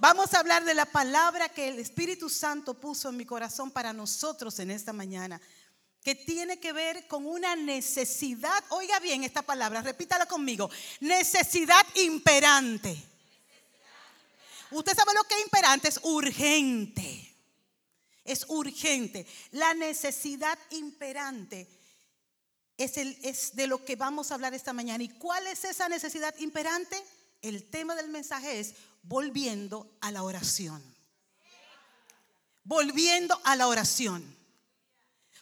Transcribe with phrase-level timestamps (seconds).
[0.00, 3.92] Vamos a hablar de la palabra que el Espíritu Santo puso en mi corazón para
[3.92, 5.38] nosotros en esta mañana,
[6.02, 12.96] que tiene que ver con una necesidad, oiga bien esta palabra, repítala conmigo, necesidad imperante.
[14.70, 17.36] Usted sabe lo que es imperante, es urgente.
[18.24, 19.26] Es urgente.
[19.50, 21.68] La necesidad imperante
[22.78, 25.04] es, es de lo que vamos a hablar esta mañana.
[25.04, 26.96] ¿Y cuál es esa necesidad imperante?
[27.42, 30.82] El tema del mensaje es volviendo a la oración.
[32.64, 34.36] Volviendo a la oración.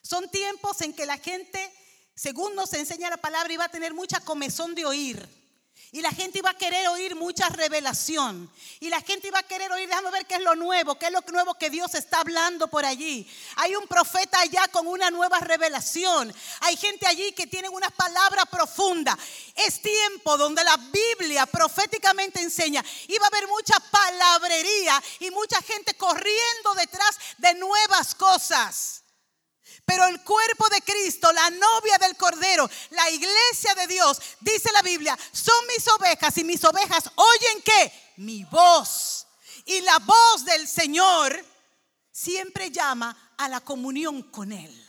[0.02, 1.72] Son tiempos en que la gente,
[2.14, 5.37] según nos enseña la palabra, iba a tener mucha comezón de oír.
[5.90, 8.50] Y la gente iba a querer oír mucha revelación.
[8.78, 11.12] Y la gente iba a querer oír, déjame ver qué es lo nuevo, qué es
[11.12, 13.26] lo nuevo que Dios está hablando por allí.
[13.56, 16.34] Hay un profeta allá con una nueva revelación.
[16.60, 19.18] Hay gente allí que tiene una palabra profunda.
[19.54, 22.84] Es tiempo donde la Biblia proféticamente enseña.
[23.06, 29.02] Iba a haber mucha palabrería y mucha gente corriendo detrás de nuevas cosas.
[29.88, 34.82] Pero el cuerpo de Cristo, la novia del Cordero, la iglesia de Dios, dice la
[34.82, 39.26] Biblia, son mis ovejas y mis ovejas oyen que mi voz.
[39.64, 41.42] Y la voz del Señor
[42.12, 44.86] siempre llama a la comunión con Él.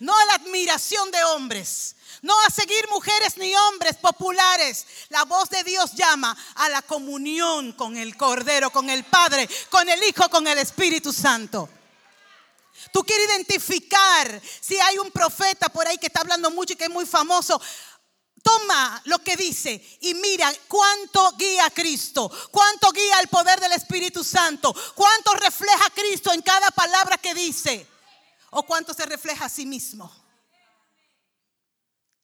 [0.00, 4.84] No a la admiración de hombres, no a seguir mujeres ni hombres populares.
[5.10, 9.88] La voz de Dios llama a la comunión con el Cordero, con el Padre, con
[9.88, 11.68] el Hijo, con el Espíritu Santo.
[12.90, 16.84] Tú quieres identificar si hay un profeta por ahí que está hablando mucho y que
[16.84, 17.60] es muy famoso.
[18.42, 23.72] Toma lo que dice y mira cuánto guía a Cristo, cuánto guía el poder del
[23.72, 27.86] Espíritu Santo, cuánto refleja a Cristo en cada palabra que dice
[28.50, 30.10] o cuánto se refleja a sí mismo.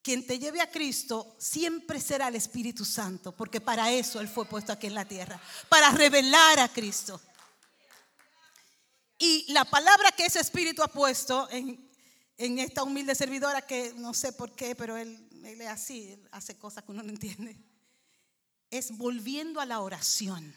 [0.03, 4.47] Quien te lleve a Cristo siempre será el Espíritu Santo, porque para eso Él fue
[4.47, 7.21] puesto aquí en la tierra, para revelar a Cristo.
[9.19, 11.89] Y la palabra que ese espíritu ha puesto en,
[12.37, 16.85] esta humilde servidora, que no sé por qué, pero él, él es así, hace cosas
[16.85, 17.61] que uno no entiende,
[18.71, 20.55] es volviendo a la oración.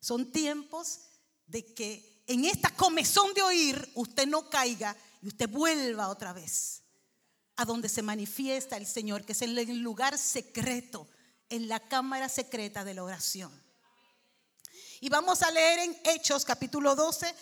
[0.00, 1.02] Son tiempos
[1.46, 6.82] de que en esta comezón de oír usted no caiga y usted vuelva otra vez
[7.56, 11.08] a donde se manifiesta el Señor, que es en el lugar secreto,
[11.48, 13.52] en la cámara secreta de la oración.
[15.00, 17.34] Y vamos a leer en Hechos capítulo 12,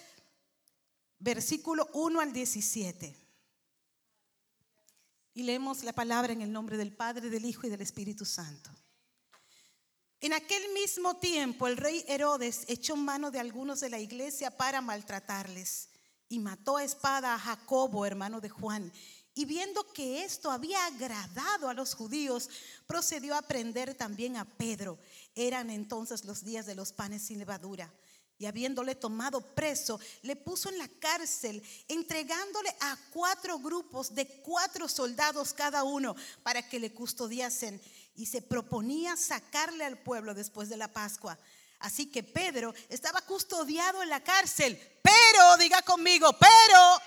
[1.20, 3.16] versículo 1 al 17.
[5.34, 8.70] Y leemos la palabra en el nombre del Padre, del Hijo y del Espíritu Santo.
[10.20, 14.80] En aquel mismo tiempo el rey Herodes echó mano de algunos de la iglesia para
[14.80, 15.88] maltratarles
[16.28, 18.92] y mató a espada a Jacobo, hermano de Juan.
[19.34, 22.50] Y viendo que esto había agradado a los judíos,
[22.86, 24.98] procedió a prender también a Pedro.
[25.34, 27.90] Eran entonces los días de los panes sin levadura
[28.40, 34.88] y habiéndole tomado preso, le puso en la cárcel, entregándole a cuatro grupos de cuatro
[34.88, 37.78] soldados cada uno para que le custodiasen.
[38.16, 41.38] Y se proponía sacarle al pueblo después de la Pascua.
[41.80, 47.02] Así que Pedro estaba custodiado en la cárcel, pero, diga conmigo, pero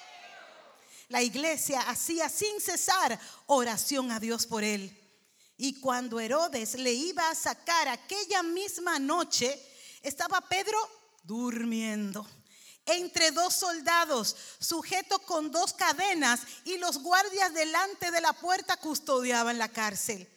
[1.08, 4.96] la iglesia hacía sin cesar oración a Dios por él.
[5.58, 9.60] Y cuando Herodes le iba a sacar aquella misma noche,
[10.04, 10.78] estaba Pedro
[11.24, 12.28] durmiendo
[12.86, 19.58] entre dos soldados, sujeto con dos cadenas, y los guardias delante de la puerta custodiaban
[19.58, 20.28] la cárcel.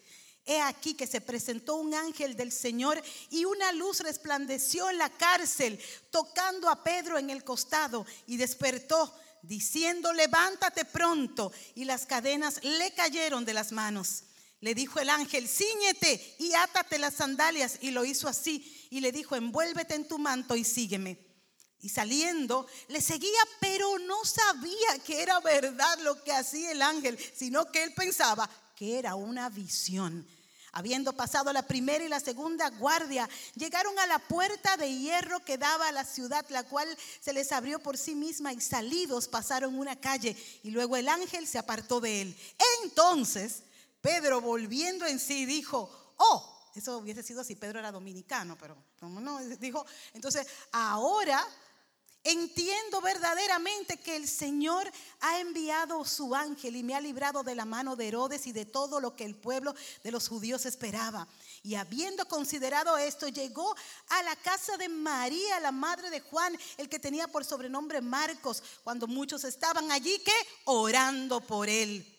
[0.45, 5.11] He aquí que se presentó un ángel del Señor y una luz resplandeció en la
[5.11, 5.81] cárcel,
[6.11, 11.51] tocando a Pedro en el costado y despertó, diciendo, levántate pronto.
[11.75, 14.23] Y las cadenas le cayeron de las manos.
[14.61, 17.79] Le dijo el ángel, ciñete y átate las sandalias.
[17.81, 21.19] Y lo hizo así y le dijo, envuélvete en tu manto y sígueme.
[21.81, 27.19] Y saliendo, le seguía, pero no sabía que era verdad lo que hacía el ángel,
[27.37, 30.27] sino que él pensaba que era una visión.
[30.73, 35.59] Habiendo pasado la primera y la segunda guardia, llegaron a la puerta de hierro que
[35.59, 36.89] daba a la ciudad, la cual
[37.21, 41.47] se les abrió por sí misma y salidos pasaron una calle y luego el ángel
[41.47, 42.39] se apartó de él.
[42.83, 43.63] Entonces
[44.01, 49.21] Pedro volviendo en sí dijo, oh, eso hubiese sido si Pedro era dominicano, pero como
[49.21, 51.47] no, dijo, entonces ahora
[52.27, 54.91] entiendo verdaderamente que el Señor
[55.21, 58.65] ha enviado su ángel y me ha librado de la mano de Herodes y de
[58.65, 61.29] todo lo que el pueblo de los judíos esperaba.
[61.63, 63.75] Y habiendo considerado esto, llegó
[64.09, 68.63] a la casa de María, la madre de Juan, el que tenía por sobrenombre Marcos,
[68.83, 70.35] cuando muchos estaban allí que
[70.65, 72.16] orando por él.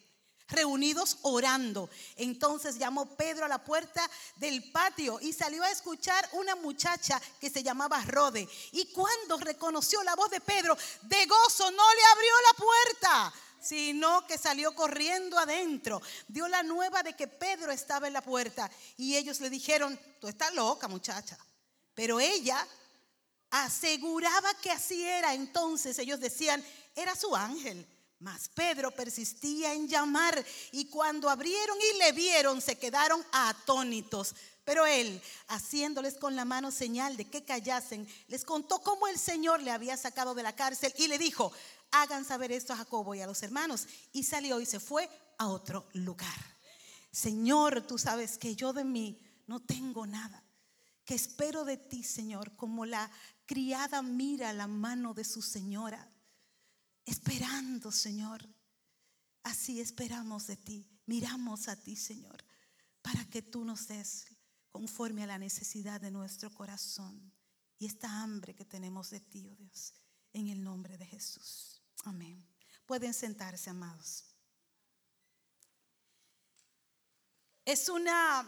[0.47, 1.89] Reunidos orando.
[2.15, 7.49] Entonces llamó Pedro a la puerta del patio y salió a escuchar una muchacha que
[7.49, 8.47] se llamaba Rode.
[8.71, 14.25] Y cuando reconoció la voz de Pedro, de gozo no le abrió la puerta, sino
[14.25, 16.01] que salió corriendo adentro.
[16.27, 20.27] Dio la nueva de que Pedro estaba en la puerta y ellos le dijeron, tú
[20.27, 21.37] estás loca muchacha.
[21.93, 22.65] Pero ella
[23.49, 25.33] aseguraba que así era.
[25.33, 26.63] Entonces ellos decían,
[26.95, 27.85] era su ángel.
[28.19, 34.33] Mas Pedro persistía en llamar y cuando abrieron y le vieron se quedaron atónitos.
[34.63, 39.61] Pero él, haciéndoles con la mano señal de que callasen, les contó cómo el Señor
[39.61, 41.53] le había sacado de la cárcel y le dijo,
[41.91, 43.87] hagan saber esto a Jacobo y a los hermanos.
[44.11, 46.57] Y salió y se fue a otro lugar.
[47.11, 50.43] Señor, tú sabes que yo de mí no tengo nada,
[51.05, 53.09] que espero de ti, Señor, como la
[53.45, 56.11] criada mira la mano de su señora
[57.07, 58.47] esperando, Señor.
[59.43, 62.43] Así esperamos de ti, miramos a ti, Señor,
[63.01, 64.25] para que tú nos des
[64.69, 67.33] conforme a la necesidad de nuestro corazón
[67.79, 69.93] y esta hambre que tenemos de ti, oh Dios,
[70.33, 71.81] en el nombre de Jesús.
[72.03, 72.45] Amén.
[72.85, 74.25] Pueden sentarse, amados.
[77.63, 78.45] Es una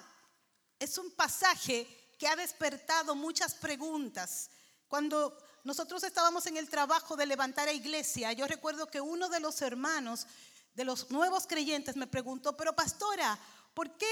[0.80, 4.50] es un pasaje que ha despertado muchas preguntas.
[4.88, 8.34] Cuando nosotros estábamos en el trabajo de levantar a iglesia.
[8.34, 10.28] Yo recuerdo que uno de los hermanos,
[10.74, 13.38] de los nuevos creyentes, me preguntó, pero pastora,
[13.74, 14.08] ¿por qué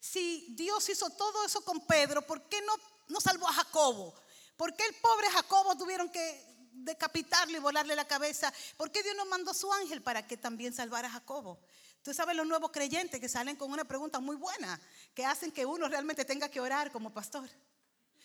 [0.00, 2.74] si Dios hizo todo eso con Pedro, ¿por qué no,
[3.08, 4.14] no salvó a Jacobo?
[4.56, 8.52] ¿Por qué el pobre Jacobo tuvieron que decapitarlo y volarle la cabeza?
[8.76, 11.60] ¿Por qué Dios no mandó a su ángel para que también salvara a Jacobo?
[12.02, 14.80] Tú sabes los nuevos creyentes que salen con una pregunta muy buena,
[15.14, 17.48] que hacen que uno realmente tenga que orar como pastor.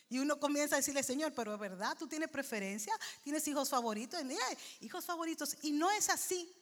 [0.10, 2.94] Y uno comienza a decirle, Señor, pero es verdad, tú tienes preferencia,
[3.24, 4.20] tienes hijos favoritos,
[4.80, 5.58] hijos favoritos.
[5.64, 6.54] Y no es así.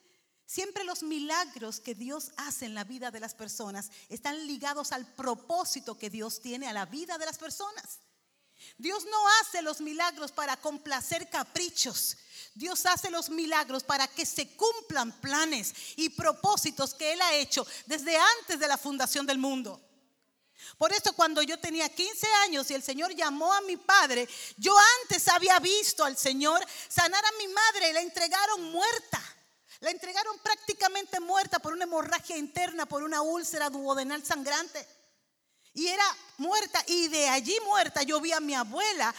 [0.46, 5.06] Siempre los milagros que Dios hace en la vida de las personas están ligados al
[5.14, 8.00] propósito que Dios tiene a la vida de las personas.
[8.78, 12.16] Dios no hace los milagros para complacer caprichos.
[12.54, 17.66] Dios hace los milagros para que se cumplan planes y propósitos que Él ha hecho
[17.86, 19.85] desde antes de la fundación del mundo.
[20.78, 24.76] Por eso cuando yo tenía 15 años y el Señor llamó a mi padre, yo
[25.02, 29.22] antes había visto al Señor sanar a mi madre y la entregaron muerta.
[29.80, 34.86] La entregaron prácticamente muerta por una hemorragia interna, por una úlcera duodenal sangrante.
[35.74, 36.04] Y era
[36.38, 36.82] muerta.
[36.86, 39.14] Y de allí muerta yo vi a mi abuela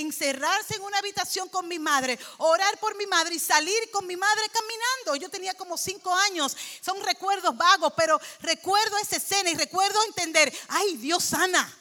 [0.00, 4.16] encerrarse en una habitación con mi madre, orar por mi madre y salir con mi
[4.16, 5.16] madre caminando.
[5.16, 10.52] Yo tenía como cinco años, son recuerdos vagos, pero recuerdo esa escena y recuerdo entender,
[10.68, 11.72] ay, Dios sana.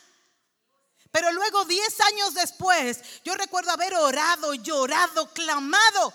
[1.12, 6.14] Pero luego, diez años después, yo recuerdo haber orado, llorado, clamado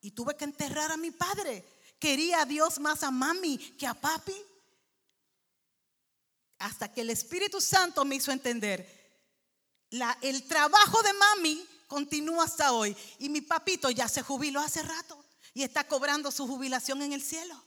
[0.00, 1.64] y tuve que enterrar a mi padre.
[1.98, 4.36] Quería a Dios más a mami que a papi.
[6.58, 8.95] Hasta que el Espíritu Santo me hizo entender
[10.22, 12.96] el trabajo de mami continúa hasta hoy.
[13.18, 15.22] Y mi papito ya se jubiló hace rato
[15.54, 17.65] y está cobrando su jubilación en el cielo.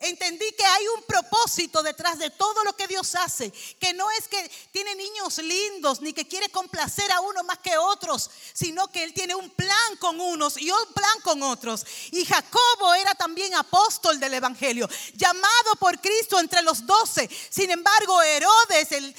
[0.00, 4.28] Entendí que hay un propósito detrás de todo lo que Dios hace, que no es
[4.28, 9.04] que tiene niños lindos ni que quiere complacer a uno más que otros, sino que
[9.04, 11.84] Él tiene un plan con unos y un plan con otros.
[12.12, 17.28] Y Jacobo era también apóstol del Evangelio, llamado por Cristo entre los doce.
[17.50, 19.14] Sin embargo, Herodes, el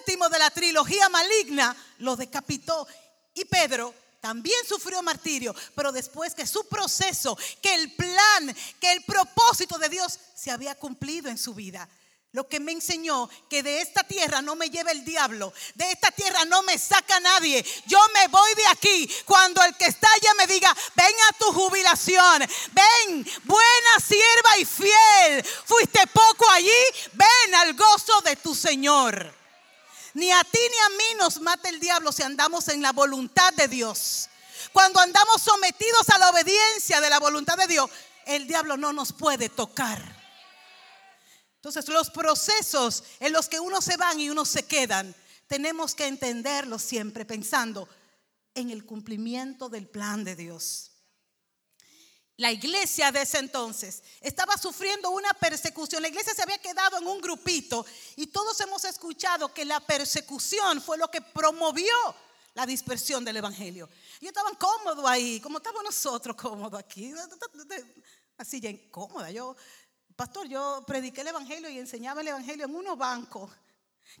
[0.00, 2.88] último de la trilogía maligna, lo decapitó.
[3.32, 3.94] Y Pedro
[4.26, 9.88] también sufrió martirio, pero después que su proceso, que el plan, que el propósito de
[9.88, 11.88] Dios se había cumplido en su vida.
[12.32, 16.10] Lo que me enseñó que de esta tierra no me lleva el diablo, de esta
[16.10, 17.64] tierra no me saca nadie.
[17.86, 21.52] Yo me voy de aquí cuando el que está allá me diga, ven a tu
[21.52, 22.40] jubilación,
[22.72, 25.44] ven, buena sierva y fiel.
[25.66, 29.45] Fuiste poco allí, ven al gozo de tu Señor.
[30.16, 33.52] Ni a ti ni a mí nos mata el diablo si andamos en la voluntad
[33.52, 34.30] de Dios.
[34.72, 37.90] Cuando andamos sometidos a la obediencia de la voluntad de Dios,
[38.24, 40.00] el diablo no nos puede tocar.
[41.56, 45.14] Entonces los procesos en los que unos se van y unos se quedan,
[45.48, 47.86] tenemos que entenderlos siempre pensando
[48.54, 50.92] en el cumplimiento del plan de Dios.
[52.38, 56.02] La iglesia de ese entonces estaba sufriendo una persecución.
[56.02, 60.82] La iglesia se había quedado en un grupito y todos hemos escuchado que la persecución
[60.82, 61.94] fue lo que promovió
[62.52, 63.88] la dispersión del evangelio.
[64.20, 67.14] Y estaban cómodos ahí, como estamos nosotros cómodos aquí,
[68.36, 69.30] así ya incómoda.
[69.30, 69.56] Yo,
[70.14, 73.50] pastor, yo prediqué el evangelio y enseñaba el evangelio en unos bancos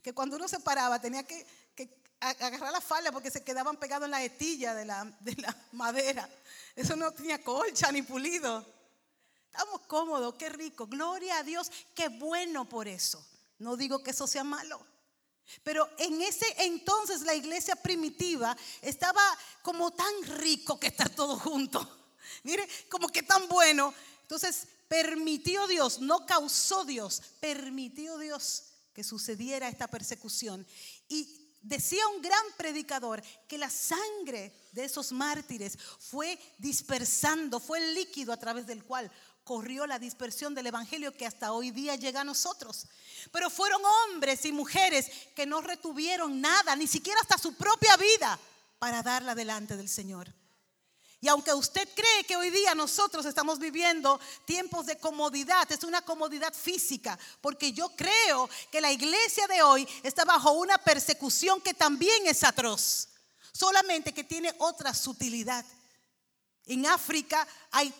[0.02, 1.46] que cuando uno se paraba tenía que,
[2.20, 6.28] agarrar la falda porque se quedaban pegados en la estilla de la, de la madera.
[6.74, 8.64] Eso no tenía colcha ni pulido.
[9.50, 10.86] Estamos cómodos, qué rico.
[10.86, 13.24] Gloria a Dios, qué bueno por eso.
[13.58, 14.84] No digo que eso sea malo.
[15.62, 19.22] Pero en ese entonces la iglesia primitiva estaba
[19.62, 21.88] como tan rico que está todo junto.
[22.42, 23.94] Mire, como que tan bueno.
[24.22, 30.66] Entonces permitió Dios, no causó Dios, permitió Dios que sucediera esta persecución.
[31.08, 37.94] Y decía un gran predicador que la sangre de esos mártires fue dispersando, fue el
[37.94, 39.10] líquido a través del cual
[39.42, 42.86] corrió la dispersión del Evangelio que hasta hoy día llega a nosotros.
[43.32, 48.38] Pero fueron hombres y mujeres que no retuvieron nada, ni siquiera hasta su propia vida,
[48.78, 50.32] para darla delante del Señor.
[51.20, 56.02] Y aunque usted cree que hoy día nosotros estamos viviendo tiempos de comodidad, es una
[56.02, 61.74] comodidad física, porque yo creo que la iglesia de hoy está bajo una persecución que
[61.74, 63.08] también es atroz,
[63.52, 65.64] solamente que tiene otra sutilidad.
[66.68, 67.94] En África hay,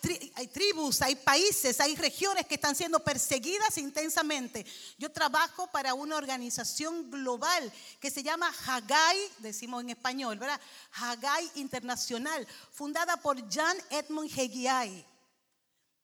[0.51, 4.65] tribus, hay países, hay regiones que están siendo perseguidas intensamente.
[4.97, 7.71] Yo trabajo para una organización global
[8.01, 10.59] que se llama Hagai, decimos en español, ¿verdad?
[10.91, 15.05] Hagai Internacional, fundada por Jan Edmund Hegiai.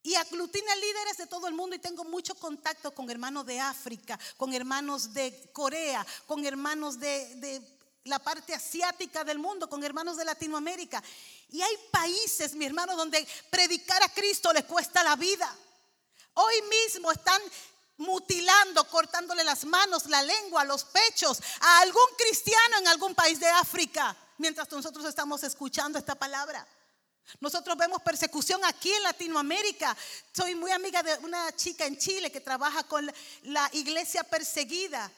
[0.05, 4.19] Y aglutina líderes de todo el mundo y tengo mucho contacto con hermanos de África,
[4.35, 7.61] con hermanos de Corea, con hermanos de
[8.05, 11.01] la parte asiática del mundo, con hermanos de Latinoamérica.
[11.49, 15.55] Y hay países, mi hermano, donde predicar a Cristo les cuesta la vida.
[16.33, 17.41] Hoy mismo están
[17.97, 23.47] mutilando, cortándole las manos, la lengua, los pechos a algún cristiano en algún país de
[23.47, 26.67] África, mientras nosotros estamos escuchando esta palabra.
[27.39, 29.95] Nosotros vemos persecución aquí en Latinoamérica.
[30.33, 33.09] Soy muy amiga de una chica en Chile que trabaja con
[33.43, 35.09] la iglesia perseguida,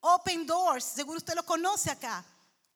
[0.00, 2.24] Open Doors, seguro usted lo conoce acá.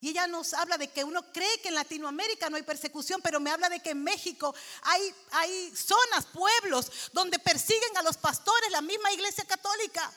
[0.00, 3.40] Y ella nos habla de que uno cree que en Latinoamérica no hay persecución, pero
[3.40, 8.70] me habla de que en México hay, hay zonas, pueblos, donde persiguen a los pastores,
[8.70, 10.12] la misma iglesia católica.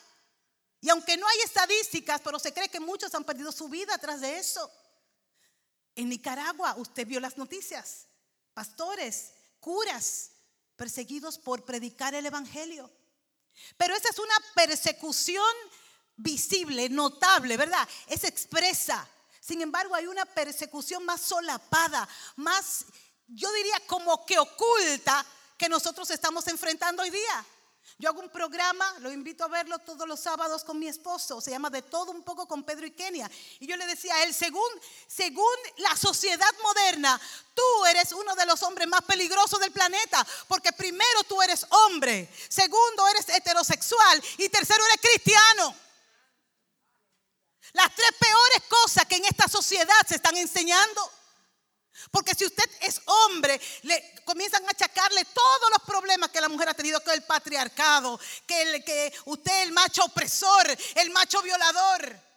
[0.82, 4.20] Y aunque no hay estadísticas, pero se cree que muchos han perdido su vida tras
[4.20, 4.70] de eso.
[5.96, 8.08] En Nicaragua, usted vio las noticias,
[8.54, 10.32] pastores, curas,
[10.76, 12.92] perseguidos por predicar el Evangelio.
[13.78, 15.56] Pero esa es una persecución
[16.18, 17.88] visible, notable, ¿verdad?
[18.08, 19.08] Es expresa.
[19.40, 22.86] Sin embargo, hay una persecución más solapada, más,
[23.28, 25.26] yo diría, como que oculta
[25.58, 27.46] que nosotros estamos enfrentando hoy día.
[28.00, 31.50] Yo hago un programa, lo invito a verlo todos los sábados con mi esposo, se
[31.50, 33.30] llama De todo un poco con Pedro y Kenia.
[33.60, 34.70] Y yo le decía a él, según,
[35.08, 37.20] según la sociedad moderna,
[37.56, 42.30] tú eres uno de los hombres más peligrosos del planeta, porque primero tú eres hombre,
[42.50, 45.87] segundo eres heterosexual y tercero eres cristiano.
[47.74, 51.12] Las tres peores cosas que en esta sociedad se están enseñando.
[52.12, 56.70] Porque si usted es hombre, le comienzan a achacarle todos los problemas que la mujer
[56.70, 62.28] ha tenido, que el patriarcado, que, el, que usted el macho opresor, el macho violador.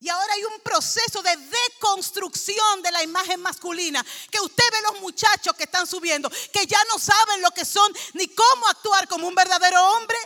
[0.00, 5.00] Y ahora hay un proceso de deconstrucción de la imagen masculina, que usted ve los
[5.00, 9.28] muchachos que están subiendo, que ya no saben lo que son ni cómo actuar como
[9.28, 10.18] un verdadero hombre.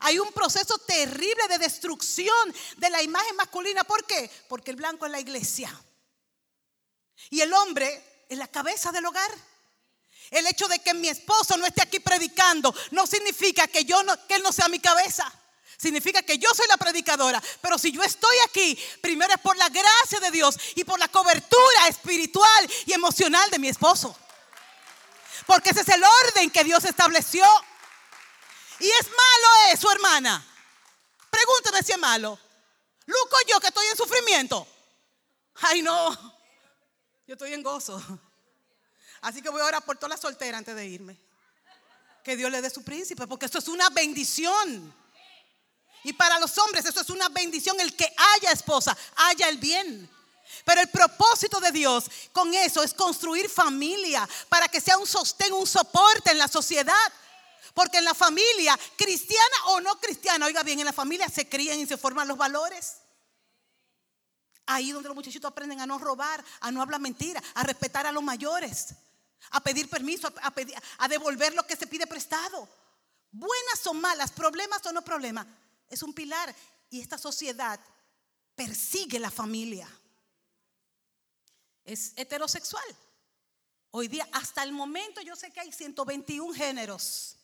[0.00, 3.84] Hay un proceso terrible de destrucción de la imagen masculina.
[3.84, 4.30] ¿Por qué?
[4.48, 5.72] Porque el blanco es la iglesia.
[7.30, 9.30] Y el hombre es la cabeza del hogar.
[10.30, 14.42] El hecho de que mi esposo no esté aquí predicando no significa que yo él
[14.42, 15.32] no sea mi cabeza.
[15.78, 17.42] Significa que yo soy la predicadora.
[17.60, 21.08] Pero si yo estoy aquí, primero es por la gracia de Dios y por la
[21.08, 24.16] cobertura espiritual y emocional de mi esposo.
[25.46, 27.44] Porque ese es el orden que Dios estableció.
[28.80, 30.44] Y es malo eso, hermana.
[31.30, 32.38] Pregúnteme si es malo.
[33.06, 34.66] Luco yo que estoy en sufrimiento.
[35.54, 36.10] Ay, no.
[37.26, 38.02] Yo estoy en gozo.
[39.22, 41.18] Así que voy a orar por toda la soltera antes de irme.
[42.22, 44.94] Que Dios le dé su príncipe, porque esto es una bendición.
[46.04, 47.80] Y para los hombres eso es una bendición.
[47.80, 50.10] El que haya esposa, haya el bien.
[50.64, 55.52] Pero el propósito de Dios con eso es construir familia para que sea un sostén,
[55.52, 57.12] un soporte en la sociedad.
[57.76, 61.78] Porque en la familia, cristiana o no cristiana, oiga bien, en la familia se crían
[61.78, 63.02] y se forman los valores.
[64.64, 68.12] Ahí donde los muchachitos aprenden a no robar, a no hablar mentira, a respetar a
[68.12, 68.94] los mayores,
[69.50, 70.54] a pedir permiso, a,
[71.00, 72.66] a devolver lo que se pide prestado.
[73.30, 75.46] Buenas o malas, problemas o no problemas,
[75.90, 76.56] es un pilar.
[76.88, 77.78] Y esta sociedad
[78.54, 79.86] persigue la familia.
[81.84, 82.86] Es heterosexual.
[83.90, 87.36] Hoy día, hasta el momento, yo sé que hay 121 géneros.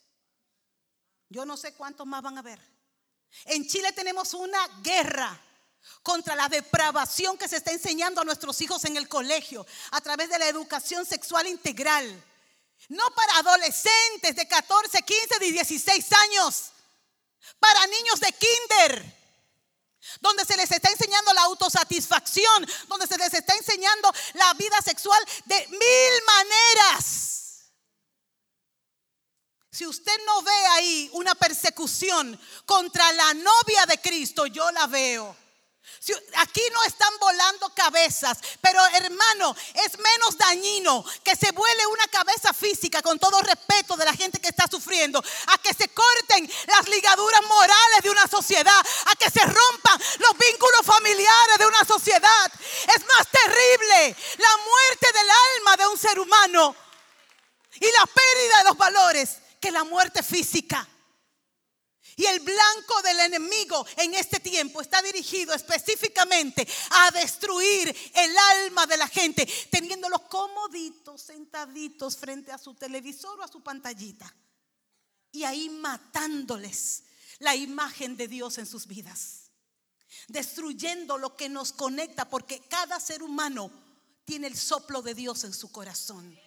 [1.33, 2.61] Yo no sé cuántos más van a ver.
[3.47, 5.41] En Chile tenemos una guerra
[6.03, 10.29] contra la depravación que se está enseñando a nuestros hijos en el colegio a través
[10.29, 12.05] de la educación sexual integral.
[12.89, 16.73] No para adolescentes de 14, 15, 16 años.
[17.59, 19.23] Para niños de kinder
[20.21, 25.23] donde se les está enseñando la autosatisfacción, donde se les está enseñando la vida sexual
[25.47, 27.42] de mil maneras.
[29.73, 35.35] Si usted no ve ahí una persecución contra la novia de Cristo, yo la veo.
[36.37, 42.53] Aquí no están volando cabezas, pero hermano, es menos dañino que se vuele una cabeza
[42.53, 46.89] física con todo respeto de la gente que está sufriendo, a que se corten las
[46.89, 52.53] ligaduras morales de una sociedad, a que se rompan los vínculos familiares de una sociedad.
[52.95, 56.77] Es más terrible la muerte del alma de un ser humano
[57.75, 60.87] y la pérdida de los valores que la muerte física.
[62.17, 68.85] Y el blanco del enemigo en este tiempo está dirigido específicamente a destruir el alma
[68.87, 74.35] de la gente, teniéndolos comoditos, sentaditos frente a su televisor o a su pantallita.
[75.31, 77.05] Y ahí matándoles
[77.39, 79.51] la imagen de Dios en sus vidas.
[80.29, 83.71] Destruyendo lo que nos conecta, porque cada ser humano
[84.27, 86.39] tiene el soplo de Dios en su corazón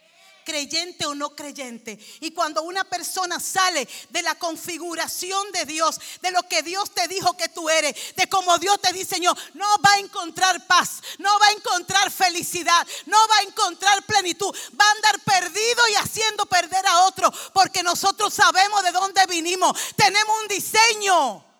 [0.45, 1.99] creyente o no creyente.
[2.21, 7.09] Y cuando una persona sale de la configuración de Dios, de lo que Dios te
[7.09, 11.37] dijo que tú eres, de cómo Dios te diseñó, no va a encontrar paz, no
[11.39, 16.45] va a encontrar felicidad, no va a encontrar plenitud, va a andar perdido y haciendo
[16.45, 21.54] perder a otro, porque nosotros sabemos de dónde vinimos, tenemos un diseño.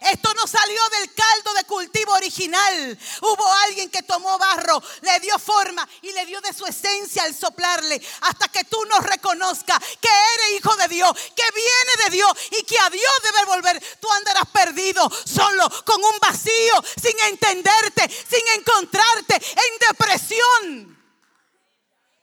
[0.00, 2.98] Esto no salió del caldo de cultivo original.
[3.20, 7.34] Hubo alguien que tomó barro, le dio forma y le dio de su esencia al
[7.34, 8.00] soplarle.
[8.22, 12.62] Hasta que tú nos reconozcas que eres hijo de Dios, que viene de Dios y
[12.62, 13.98] que a Dios debe volver.
[14.00, 21.00] Tú andarás perdido, solo, con un vacío, sin entenderte, sin encontrarte, en depresión.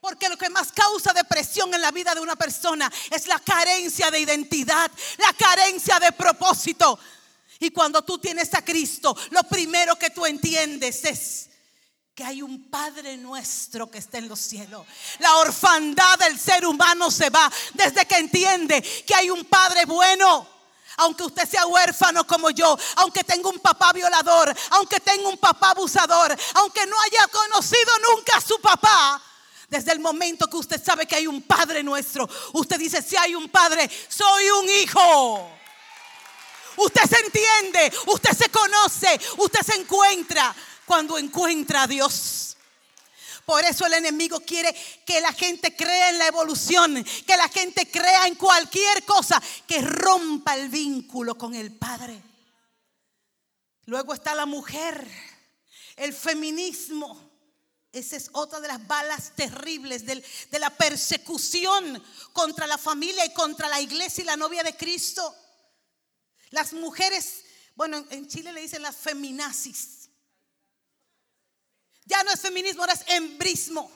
[0.02, 4.10] Porque lo que más causa depresión en la vida de una persona es la carencia
[4.10, 6.98] de identidad, la carencia de propósito.
[7.60, 11.50] Y cuando tú tienes a Cristo, lo primero que tú entiendes es
[12.18, 14.86] que hay un Padre nuestro que está en los cielos.
[15.20, 20.48] La orfandad del ser humano se va desde que entiende que hay un Padre bueno.
[21.00, 25.70] Aunque usted sea huérfano como yo, aunque tenga un papá violador, aunque tenga un papá
[25.70, 29.22] abusador, aunque no haya conocido nunca a su papá,
[29.70, 33.36] desde el momento que usted sabe que hay un Padre nuestro, usted dice, si hay
[33.36, 35.57] un Padre, soy un hijo.
[36.78, 42.58] Usted se entiende, usted se conoce, usted se encuentra cuando encuentra a Dios.
[43.46, 47.90] Por eso el enemigo quiere que la gente crea en la evolución, que la gente
[47.90, 52.22] crea en cualquier cosa que rompa el vínculo con el Padre.
[53.86, 55.10] Luego está la mujer,
[55.96, 57.32] el feminismo.
[57.94, 63.70] Esa es otra de las balas terribles de la persecución contra la familia y contra
[63.70, 65.34] la iglesia y la novia de Cristo.
[66.52, 67.44] Las mujeres,
[67.76, 70.10] bueno, en Chile le dicen las feminazis.
[72.06, 73.92] Ya no es feminismo, ahora es embrismo.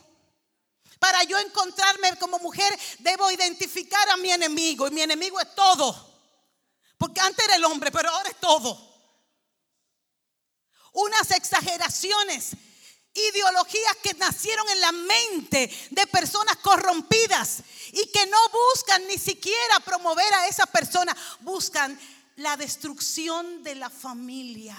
[1.00, 4.88] Para yo encontrarme como mujer, debo identificar a mi enemigo.
[4.88, 6.12] Y mi enemigo es todo.
[6.98, 8.90] Porque antes era el hombre, pero ahora es todo.
[10.94, 12.52] Unas exageraciones,
[13.14, 19.80] ideologías que nacieron en la mente de personas corrompidas y que no buscan ni siquiera
[19.80, 22.00] promover a esa persona, buscan
[22.42, 24.76] la destrucción de la familia.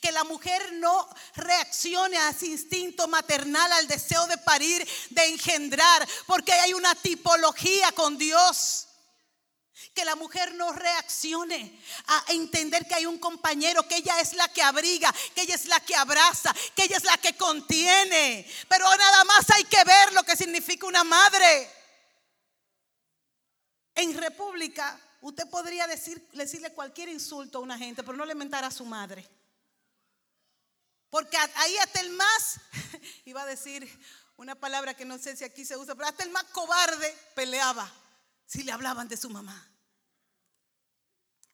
[0.00, 6.08] Que la mujer no reaccione a ese instinto maternal, al deseo de parir, de engendrar,
[6.26, 8.88] porque hay una tipología con Dios.
[9.94, 14.48] Que la mujer no reaccione a entender que hay un compañero, que ella es la
[14.48, 18.46] que abriga, que ella es la que abraza, que ella es la que contiene.
[18.68, 21.70] Pero nada más hay que ver lo que significa una madre.
[23.94, 28.64] En República Usted podría decir, decirle cualquier insulto a una gente, pero no le mentar
[28.64, 29.24] a su madre.
[31.08, 32.60] Porque ahí hasta el más,
[33.24, 33.88] iba a decir
[34.36, 37.88] una palabra que no sé si aquí se usa, pero hasta el más cobarde peleaba
[38.46, 39.70] si le hablaban de su mamá.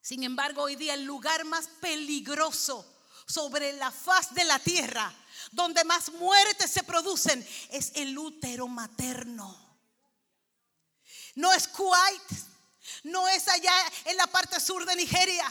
[0.01, 2.91] Sin embargo, hoy día el lugar más peligroso
[3.27, 5.15] sobre la faz de la tierra,
[5.53, 9.55] donde más muertes se producen, es el útero materno.
[11.35, 12.48] No es Kuwait,
[13.05, 13.75] no es allá
[14.05, 15.47] en la parte sur de Nigeria.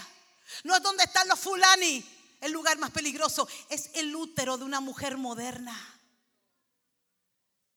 [0.64, 2.04] No es donde están los fulani.
[2.40, 5.76] El lugar más peligroso es el útero de una mujer moderna.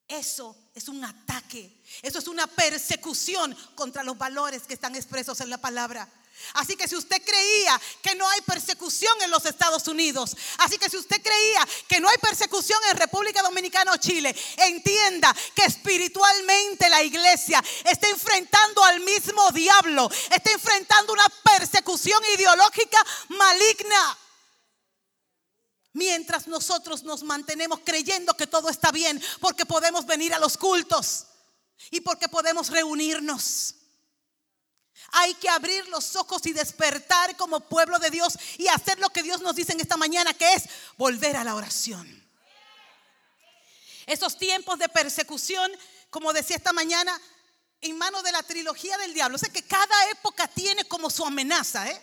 [0.07, 1.83] Eso es un ataque.
[2.03, 6.09] Eso es una persecución contra los valores que están expresos en la palabra.
[6.55, 10.90] Así que si usted creía que no hay persecución en los Estados Unidos, así que
[10.90, 16.88] si usted creía que no hay persecución en República Dominicana o Chile, entienda que espiritualmente
[16.88, 22.98] la iglesia está enfrentando al mismo diablo, está enfrentando una persecución ideológica
[23.29, 24.18] maligna.
[25.92, 31.26] Mientras nosotros nos mantenemos creyendo que todo está bien porque podemos venir a los cultos
[31.90, 33.74] y porque podemos reunirnos.
[35.12, 39.23] Hay que abrir los ojos y despertar como pueblo de Dios y hacer lo que
[39.23, 40.64] Dios nos dice en esta mañana, que es
[40.96, 42.20] volver a la oración.
[44.07, 45.70] Esos tiempos de persecución,
[46.11, 47.20] como decía esta mañana,
[47.81, 49.37] en manos de la trilogía del diablo.
[49.37, 51.88] O sea que cada época tiene como su amenaza.
[51.90, 52.01] ¿eh?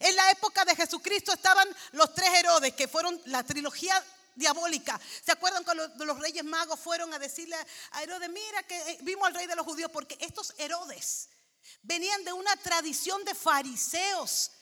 [0.00, 4.02] En la época de Jesucristo estaban los tres Herodes, que fueron la trilogía
[4.34, 5.00] diabólica.
[5.24, 7.56] ¿Se acuerdan cuando los, reyes magos fueron a decirle
[7.92, 9.90] a Herodes, mira que eh, vimos al rey de los judíos?
[9.92, 11.28] Porque estos Herodes
[11.82, 14.52] venían de una tradición de fariseos.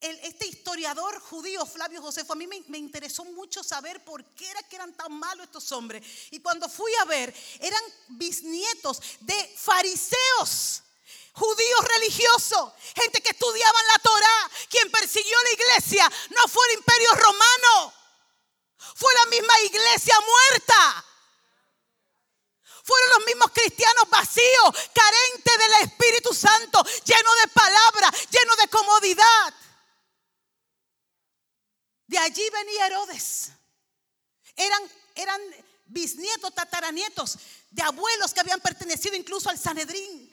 [0.00, 4.76] este historiador judío, Flavio Josefo, a mí me, interesó mucho saber por qué era que
[4.76, 6.04] eran tan malos estos hombres.
[6.30, 10.82] Y cuando fui a ver, eran bisnietos de fariseos
[11.34, 17.12] judíos religiosos, gente que estudiaban la Torá, quien persiguió la iglesia no fue el imperio
[17.12, 17.92] romano,
[18.94, 21.04] fue la misma iglesia muerta.
[22.84, 29.54] Fueron los mismos cristianos vacíos, carentes del Espíritu Santo, llenos de palabra, llenos de comodidad.
[32.06, 33.52] De allí venía Herodes.
[34.54, 34.82] Eran,
[35.14, 35.40] eran
[35.86, 37.38] bisnietos, tataranietos
[37.70, 40.30] de abuelos que habían pertenecido incluso al Sanedrín.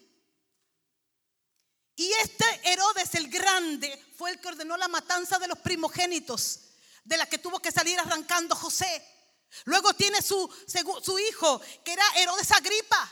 [1.96, 6.60] Y este Herodes el Grande fue el que ordenó la matanza de los primogénitos,
[7.06, 9.21] de la que tuvo que salir arrancando José.
[9.66, 10.50] Luego tiene su,
[11.30, 13.12] hijo, que era Herodes Agripa,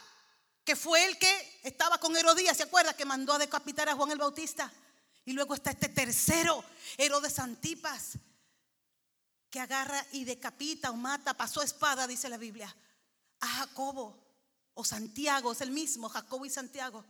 [0.63, 2.95] que fue el que estaba con Herodías, ¿se acuerda?
[2.95, 4.71] Que mandó a decapitar a Juan el Bautista.
[5.25, 6.63] Y luego está este tercero,
[6.97, 8.17] Herodes Antipas,
[9.49, 12.75] que agarra y decapita o mata, pasó espada, dice la Biblia,
[13.41, 14.17] a Jacobo
[14.73, 17.05] o Santiago, es el mismo, Jacobo y Santiago.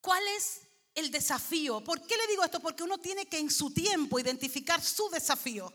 [0.00, 0.62] ¿Cuál es
[0.94, 1.82] el desafío?
[1.82, 2.60] ¿Por qué le digo esto?
[2.60, 5.72] Porque uno tiene que en su tiempo identificar su desafío.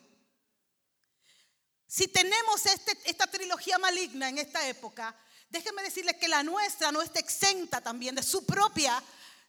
[1.91, 5.15] Si tenemos este, esta trilogía maligna en esta época,
[5.49, 9.03] déjenme decirles que la nuestra no está exenta también de su propia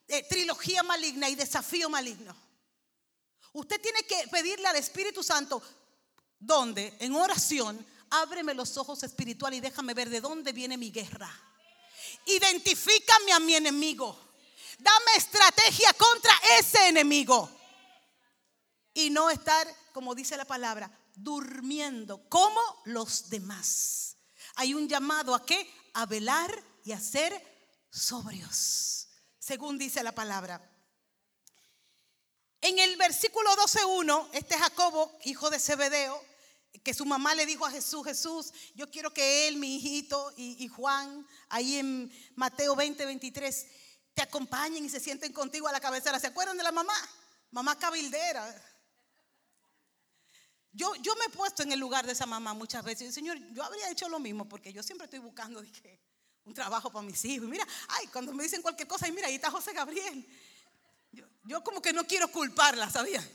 [0.08, 2.34] eh, trilogía maligna y desafío maligno.
[3.52, 5.62] Usted tiene que pedirle al Espíritu Santo,
[6.38, 6.96] ¿dónde?
[7.00, 11.30] En oración, ábreme los ojos espirituales y déjame ver de dónde viene mi guerra.
[12.24, 14.18] Identifícame a mi enemigo.
[14.78, 17.50] Dame estrategia contra ese enemigo.
[18.94, 24.16] Y no estar, como dice la palabra, durmiendo como los demás.
[24.56, 25.68] Hay un llamado a qué?
[25.94, 26.52] A velar
[26.84, 27.32] y a ser
[27.90, 30.66] sobrios, según dice la palabra.
[32.60, 36.22] En el versículo 12.1, este Jacobo, hijo de Zebedeo,
[36.82, 40.68] que su mamá le dijo a Jesús, Jesús, yo quiero que él, mi hijito y,
[40.68, 43.66] Juan, ahí en Mateo 20, 23,
[44.14, 46.20] te acompañen y se sienten contigo a la cabecera.
[46.20, 46.94] ¿Se acuerdan de la mamá?
[47.50, 48.69] Mamá cabildera.
[50.72, 53.12] Yo, yo me he puesto en el lugar de esa mamá muchas veces.
[53.12, 55.62] Señor, yo habría hecho lo mismo porque yo siempre estoy buscando
[56.44, 57.48] un trabajo para mis hijos.
[57.48, 60.26] mira, ay, cuando me dicen cualquier cosa, y mira, ahí está José Gabriel.
[61.12, 63.26] Yo, yo como que no quiero culparla, ¿sabía?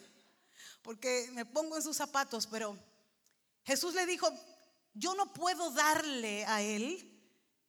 [0.82, 2.78] Porque me pongo en sus zapatos, pero
[3.66, 4.30] Jesús le dijo,
[4.94, 7.12] yo no puedo darle a él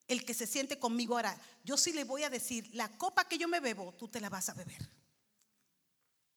[0.06, 1.36] el que se siente conmigo ahora.
[1.64, 4.28] Yo sí le voy a decir, la copa que yo me bebo, tú te la
[4.28, 4.88] vas a beber.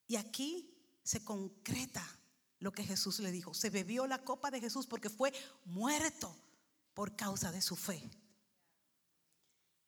[0.08, 2.04] Y aquí se concreta
[2.60, 3.52] lo que Jesús le dijo.
[3.54, 5.32] Se bebió la copa de Jesús porque fue
[5.64, 6.34] muerto
[6.94, 8.08] por causa de su fe.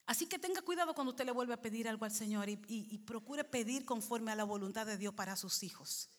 [0.06, 3.44] Así que tenga cuidado cuando usted le vuelve a pedir algo al Señor y, procure
[3.44, 6.10] pedir conforme a la voluntad de Dios para sus hijos.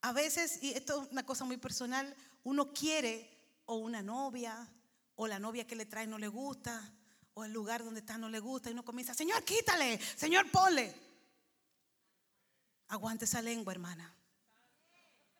[0.00, 2.14] A veces, y esto es una cosa muy personal,
[2.44, 3.30] uno quiere
[3.66, 4.68] o una novia
[5.14, 6.94] o la novia que le trae no le gusta
[7.34, 10.94] o el lugar donde está no le gusta y uno comienza, Señor, quítale, Señor, ponle.
[12.88, 14.17] Aguante esa lengua, hermana.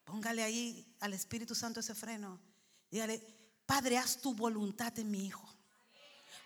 [0.08, 2.40] Póngale ahí al Espíritu Santo ese freno.
[2.90, 3.20] Dígale,
[3.66, 5.46] Padre, haz tu voluntad en mi hijo.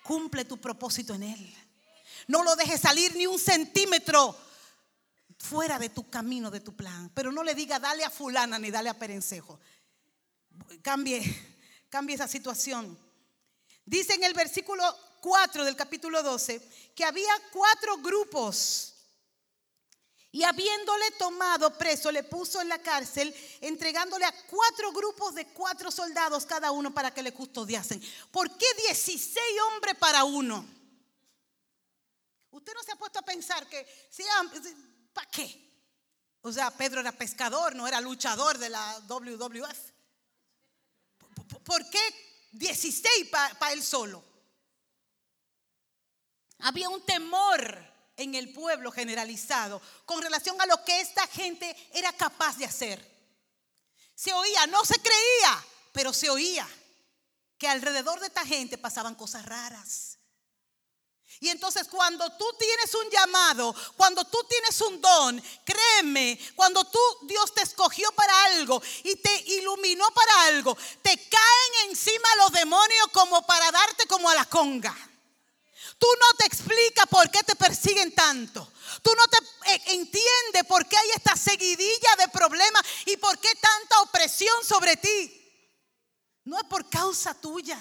[0.02, 1.56] Cumple tu propósito en él.
[2.26, 4.36] No lo dejes salir ni un centímetro
[5.38, 7.08] fuera de tu camino, de tu plan.
[7.14, 9.60] Pero no le diga, dale a fulana ni dale a perencejo.
[10.82, 11.22] Cambie,
[11.88, 12.98] cambie esa situación.
[13.84, 14.82] Dice en el versículo
[15.20, 18.91] 4 del capítulo 12 que había cuatro grupos
[20.34, 25.90] y habiéndole tomado preso, le puso en la cárcel, entregándole a cuatro grupos de cuatro
[25.90, 28.02] soldados cada uno para que le custodiasen.
[28.30, 30.66] ¿Por qué 16 hombres para uno?
[32.50, 34.24] Usted no se ha puesto a pensar que, si,
[35.12, 35.70] ¿para qué?
[36.40, 39.78] O sea, Pedro era pescador, no era luchador de la WWF.
[41.62, 44.24] ¿Por qué 16 para él solo?
[46.60, 47.91] Había un temor
[48.22, 53.12] en el pueblo generalizado con relación a lo que esta gente era capaz de hacer.
[54.14, 56.68] Se oía, no se creía, pero se oía
[57.58, 60.18] que alrededor de esta gente pasaban cosas raras.
[61.40, 67.00] Y entonces cuando tú tienes un llamado, cuando tú tienes un don, créeme, cuando tú
[67.22, 73.08] Dios te escogió para algo y te iluminó para algo, te caen encima los demonios
[73.12, 74.96] como para darte como a la conga.
[76.02, 78.72] Tú no te explicas por qué te persiguen tanto.
[79.02, 79.38] Tú no te
[79.72, 84.96] eh, entiendes por qué hay esta seguidilla de problemas y por qué tanta opresión sobre
[84.96, 85.62] ti.
[86.42, 87.78] No es por causa tuya.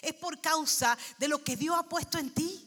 [0.00, 2.66] Es por causa de lo que Dios ha puesto en ti.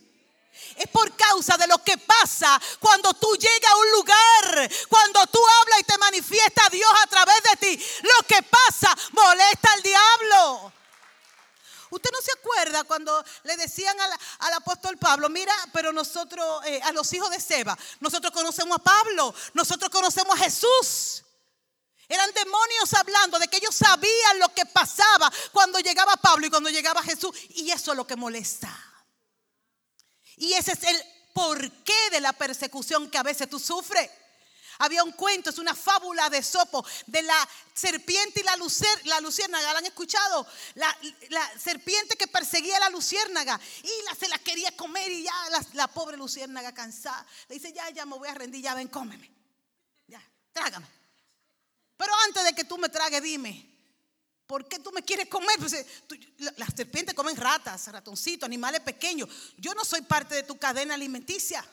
[0.76, 5.40] Es por causa de lo que pasa cuando tú llegas a un lugar, cuando tú
[5.62, 7.86] hablas y te manifiesta Dios a través de ti.
[8.04, 10.74] Lo que pasa molesta al diablo.
[11.94, 13.96] Usted no se acuerda cuando le decían
[14.40, 18.84] al, apóstol Pablo, mira, pero nosotros, eh, a los hijos de Seba, nosotros conocemos a
[18.84, 21.24] Pablo, nosotros conocemos a Jesús.
[22.10, 26.72] Eran demonios hablando de que ellos sabían lo que pasaba cuando llegaba Pablo y cuando
[26.72, 27.32] llegaba Jesús.
[27.50, 28.76] Y eso es lo que molesta.
[30.38, 31.00] Y ese es el
[31.32, 34.10] porqué de la persecución que a veces tú sufres.
[34.84, 39.22] Había un cuento, es una fábula de Sopo, de la serpiente y la, lucer, la
[39.22, 39.72] luciérnaga.
[39.72, 40.46] ¿La han escuchado?
[40.76, 40.94] La,
[41.58, 45.34] serpiente que perseguía a la luciérnaga y la, se la quería comer y ya
[45.72, 47.26] la, pobre luciérnaga cansada.
[47.48, 49.32] Le dice, ya, ya me voy a rendir, ya ven, cómeme.
[50.06, 50.88] Ya, trágame.
[51.96, 53.66] Pero antes de que tú me tragues, dime,
[54.46, 55.58] ¿por qué tú me quieres comer?
[55.60, 55.88] Pues, eh,
[56.58, 59.30] las serpientes comen ratas, ratoncitos, animales pequeños.
[59.56, 61.66] Yo no soy parte de tu cadena alimenticia.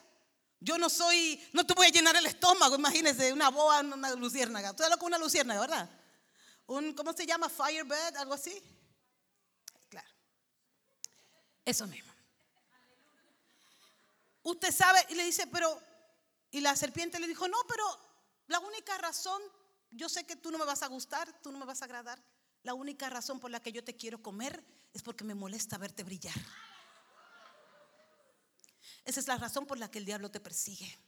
[0.60, 4.76] Yo no soy, no te voy a llenar el estómago, imagínese, una boa, una luciérnaga.
[4.76, 5.90] Tú que una luciérnaga, ¿verdad?
[6.66, 7.48] Un, ¿cómo se llama?
[7.48, 8.62] Firebird, algo así.
[9.88, 10.08] Claro.
[11.64, 12.12] Eso mismo.
[14.42, 15.80] Usted sabe, y le dice, pero,
[16.50, 17.84] y la serpiente le dijo, no, pero
[18.48, 19.40] la única razón
[19.90, 22.22] yo sé que tú no me vas a gustar, tú no me vas a agradar.
[22.62, 26.04] La única razón por la que yo te quiero comer es porque me molesta verte
[26.04, 26.34] brillar.
[29.04, 30.98] Esa es la razón por la que el diablo te persigue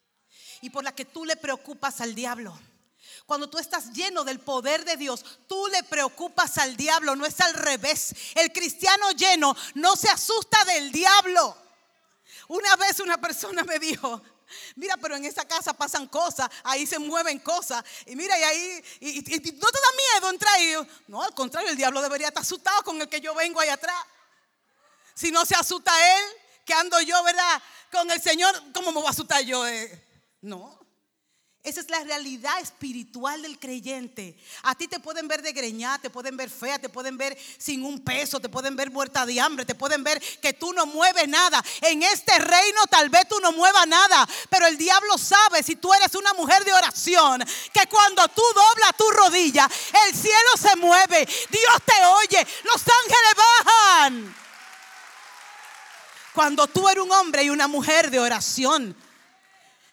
[0.60, 2.58] y por la que tú le preocupas al diablo.
[3.26, 7.40] Cuando tú estás lleno del poder de Dios, tú le preocupas al diablo, no es
[7.40, 8.14] al revés.
[8.34, 11.56] El cristiano lleno no se asusta del diablo.
[12.48, 14.22] Una vez una persona me dijo,
[14.76, 17.84] Mira, pero en esa casa pasan cosas, ahí se mueven cosas.
[18.06, 20.74] Y mira, y ahí, y, no te da miedo entrar ahí.
[21.08, 23.96] No, al contrario, el diablo debería estar asustado con el que yo vengo ahí atrás.
[25.14, 26.24] Si no se asusta él,
[26.64, 27.62] que ando yo, ¿verdad?
[27.92, 29.66] Con el Señor, ¿cómo me voy a asustar yo?
[29.68, 30.02] Eh?
[30.40, 30.80] No.
[31.62, 34.36] Esa es la realidad espiritual del creyente.
[34.62, 37.84] A ti te pueden ver de greñada, te pueden ver fea, te pueden ver sin
[37.84, 41.28] un peso, te pueden ver muerta de hambre, te pueden ver que tú no mueves
[41.28, 41.62] nada.
[41.82, 45.92] En este reino tal vez tú no muevas nada, pero el diablo sabe si tú
[45.92, 49.70] eres una mujer de oración, que cuando tú doblas tu rodilla,
[50.08, 54.41] el cielo se mueve, Dios te oye, los ángeles bajan.
[56.34, 58.96] Cuando tú eres un hombre y una mujer de oración.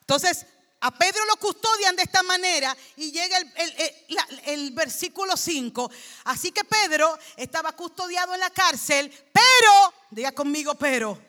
[0.02, 0.45] Entonces,
[0.82, 3.38] a Pedro lo custodian de esta manera y llega
[4.45, 5.91] el, versículo 5.
[6.25, 11.21] Así que Pedro estaba custodiado en la cárcel, pero, diga conmigo, pero.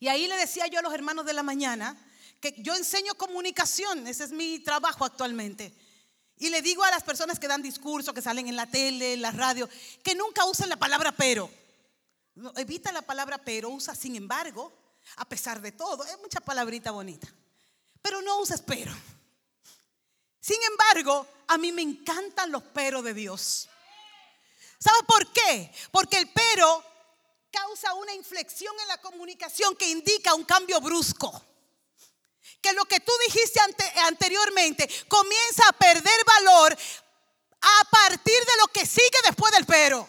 [0.00, 1.96] Y ahí le decía yo a los hermanos de la mañana
[2.40, 5.72] que yo enseño comunicación, ese es mi trabajo actualmente.
[6.36, 9.22] Y le digo a las personas que dan discursos, que salen en la tele, en
[9.22, 9.68] la radio,
[10.02, 11.48] que nunca usen la palabra pero.
[12.56, 14.72] Evita la palabra pero, usa sin embargo,
[15.16, 16.04] a pesar de todo.
[16.04, 17.28] Es mucha palabrita bonita
[18.04, 18.94] pero no uses pero.
[20.38, 23.66] Sin embargo, a mí me encantan los pero de Dios.
[24.78, 25.72] ¿Sabe por qué?
[25.90, 26.84] Porque el pero
[27.50, 31.42] causa una inflexión en la comunicación que indica un cambio brusco.
[32.60, 33.58] Que lo que tú dijiste
[34.02, 36.76] anteriormente comienza a perder valor
[37.62, 40.06] a partir de lo que sigue después del pero.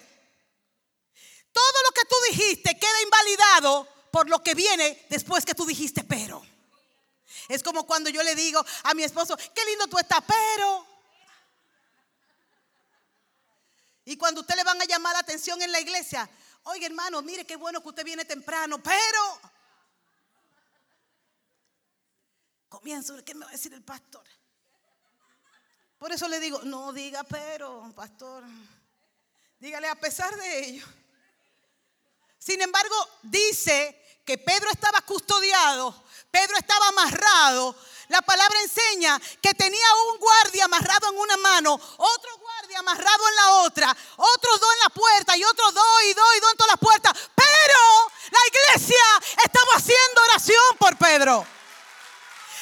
[1.55, 6.03] Todo lo que tú dijiste queda invalidado por lo que viene después que tú dijiste
[6.03, 6.45] pero.
[7.47, 10.85] Es como cuando yo le digo a mi esposo, qué lindo tú estás, pero...
[14.03, 16.29] Y cuando usted le van a llamar la atención en la iglesia,
[16.63, 19.39] oye hermano, mire qué bueno que usted viene temprano, pero...
[22.67, 24.25] Comienzo, ¿qué me va a decir el pastor?
[25.97, 28.43] Por eso le digo, no diga pero, pastor.
[29.57, 30.85] Dígale a pesar de ello.
[32.45, 37.75] Sin embargo, dice que Pedro estaba custodiado, Pedro estaba amarrado.
[38.09, 43.35] La palabra enseña que tenía un guardia amarrado en una mano, otro guardia amarrado en
[43.35, 46.57] la otra, otros dos en la puerta y otros dos y dos y dos en
[46.57, 47.13] todas las puertas.
[47.33, 47.79] Pero
[48.29, 49.05] la iglesia
[49.43, 51.47] estaba haciendo oración por Pedro.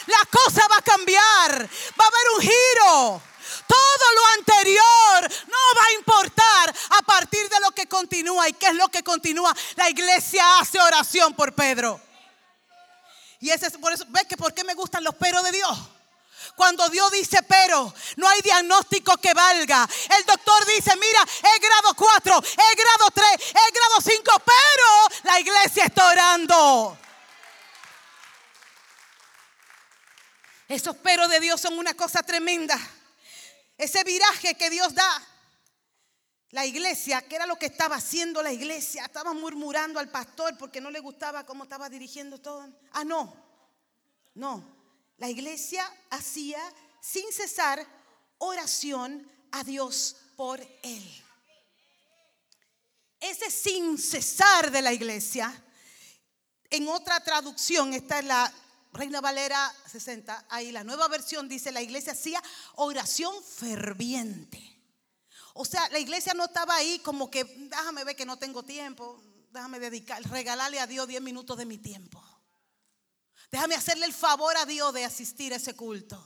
[0.06, 1.70] La cosa va a cambiar,
[2.00, 3.22] va a haber un giro.
[3.68, 8.50] Todo lo anterior no va a importar a partir de lo que continúa.
[8.50, 9.54] ¿Y qué es lo que continúa?
[9.76, 12.00] La iglesia hace oración por Pedro.
[13.40, 15.78] Y ese es por eso, ¿ves que por qué me gustan los peros de Dios?
[16.56, 19.88] Cuando Dios dice pero, no hay diagnóstico que valga.
[20.18, 25.40] El doctor dice, mira, es grado 4, es grado 3, es grado 5, pero la
[25.40, 26.98] iglesia está orando.
[30.68, 32.80] Esos peros de Dios son una cosa tremenda.
[33.78, 35.28] Ese viraje que Dios da.
[36.52, 40.80] La iglesia, que era lo que estaba haciendo la iglesia, estaba murmurando al pastor porque
[40.80, 42.72] no le gustaba cómo estaba dirigiendo todo.
[42.92, 43.36] Ah, no,
[44.36, 44.64] no.
[45.18, 46.62] La iglesia hacía
[47.02, 47.84] sin cesar
[48.38, 51.24] oración a Dios por él.
[53.20, 55.52] Ese sin cesar de la iglesia,
[56.70, 58.54] en otra traducción, está en la
[58.94, 62.42] Reina Valera 60, ahí la nueva versión dice, la iglesia hacía
[62.76, 64.80] oración ferviente.
[65.56, 69.20] O sea, la iglesia no estaba ahí como que, déjame ver que no tengo tiempo,
[69.52, 72.24] déjame dedicar, regalarle a Dios 10 minutos de mi tiempo.
[73.52, 76.24] Déjame hacerle el favor a Dios de asistir a ese culto.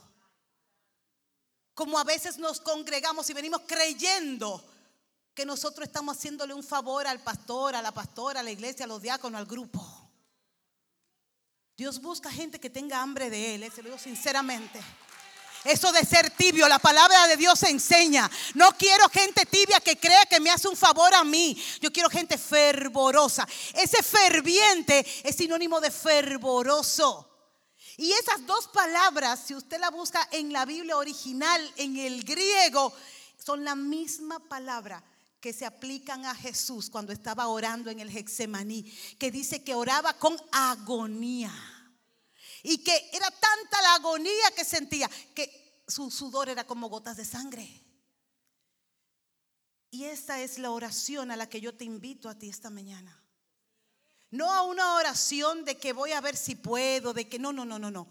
[1.73, 4.63] Como a veces nos congregamos y venimos creyendo
[5.33, 8.87] que nosotros estamos haciéndole un favor al pastor, a la pastora, a la iglesia, a
[8.87, 9.96] los diáconos, al grupo.
[11.77, 14.81] Dios busca gente que tenga hambre de Él, eh, se lo digo sinceramente.
[15.63, 18.31] Eso de ser tibio, la palabra de Dios enseña.
[18.55, 21.55] No quiero gente tibia que crea que me hace un favor a mí.
[21.79, 23.47] Yo quiero gente fervorosa.
[23.75, 27.29] Ese ferviente es sinónimo de fervoroso.
[27.95, 32.91] Y esas dos palabras, si usted la busca en la Biblia original, en el griego,
[33.37, 35.03] son la misma palabra
[35.39, 38.83] que se aplican a Jesús cuando estaba orando en el Hexemaní,
[39.19, 41.53] que dice que oraba con agonía.
[42.63, 47.25] Y que era tanta la agonía que sentía que su sudor era como gotas de
[47.25, 47.83] sangre.
[49.89, 53.23] Y esta es la oración a la que yo te invito a ti esta mañana.
[54.29, 57.63] No a una oración de que voy a ver si puedo, de que no, no,
[57.63, 58.07] no, no, no.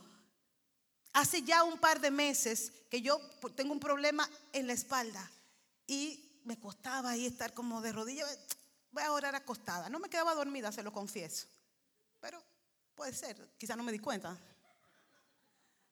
[1.12, 3.21] Hace ya un par de meses que yo
[3.55, 5.31] tengo un problema en la espalda
[5.87, 8.38] y me costaba ahí estar como de rodillas.
[8.92, 9.88] Voy a orar acostada.
[9.88, 11.46] No me quedaba dormida, se lo confieso.
[12.20, 12.42] Pero
[12.94, 14.38] puede ser, quizás no me di cuenta.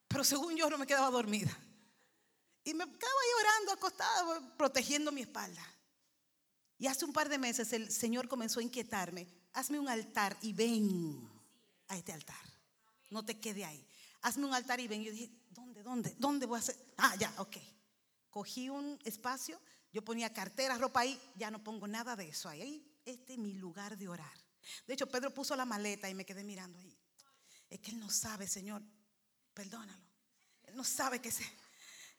[0.09, 1.51] Pero según yo no me quedaba dormida.
[2.63, 5.63] Y me quedaba ahí orando acostada, protegiendo mi espalda.
[6.79, 9.27] Y hace un par de meses el Señor comenzó a inquietarme.
[9.53, 11.29] Hazme un altar y ven
[11.89, 12.37] a este altar.
[13.11, 13.87] No te quede ahí.
[14.23, 15.03] Hazme un altar y ven.
[15.03, 16.77] Yo dije, ¿dónde, dónde, dónde voy a hacer?
[16.97, 17.57] Ah, ya, ok.
[18.31, 19.61] Cogí un espacio
[19.95, 22.85] yo ponía cartera, ropa ahí, ya no pongo nada de eso ahí.
[23.05, 24.37] Este es mi lugar de orar.
[24.89, 26.99] De hecho, Pedro puso la maleta y me quedé mirando ahí.
[27.71, 28.83] Es que él no sabe, Señor,
[29.55, 30.05] perdónalo.
[30.65, 31.45] Él no sabe que ese,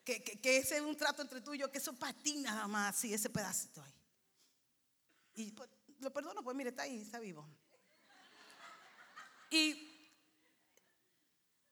[0.06, 2.96] que, ese es un trato entre tú y yo, que eso para ti nada más,
[2.96, 3.94] sí, ese pedacito ahí.
[5.34, 7.46] Y pues, lo perdono, pues mire, está ahí, está vivo.
[9.50, 10.10] Y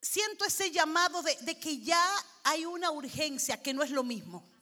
[0.01, 2.05] siento ese llamado de que ya
[2.43, 4.52] hay una urgencia, que no es lo mismo.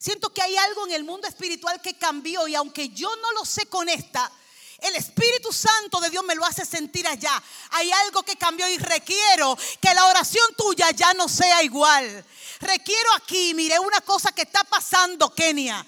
[0.00, 3.44] Siento que hay algo en el mundo espiritual que cambió y aunque yo no lo
[3.44, 4.32] sé con esta,
[4.78, 7.30] el Espíritu Santo de Dios me lo hace sentir allá.
[7.72, 12.24] Hay algo que cambió y requiero que la oración tuya ya no sea igual.
[12.60, 15.86] Requiero aquí, mire, una cosa que está pasando, Kenia,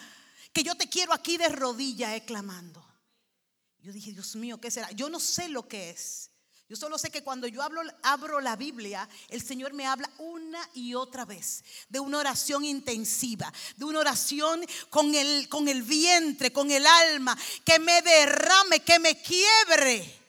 [0.53, 2.85] que yo te quiero aquí de rodillas eh, clamando.
[3.81, 4.90] Yo dije, Dios mío, ¿qué será?
[4.92, 6.32] Yo no sé lo que es.
[6.68, 10.68] Yo solo sé que cuando yo hablo, abro la Biblia, el Señor me habla una
[10.72, 16.53] y otra vez de una oración intensiva, de una oración con el, con el vientre,
[16.53, 20.20] con el alma, que me derrame, que me quiebre.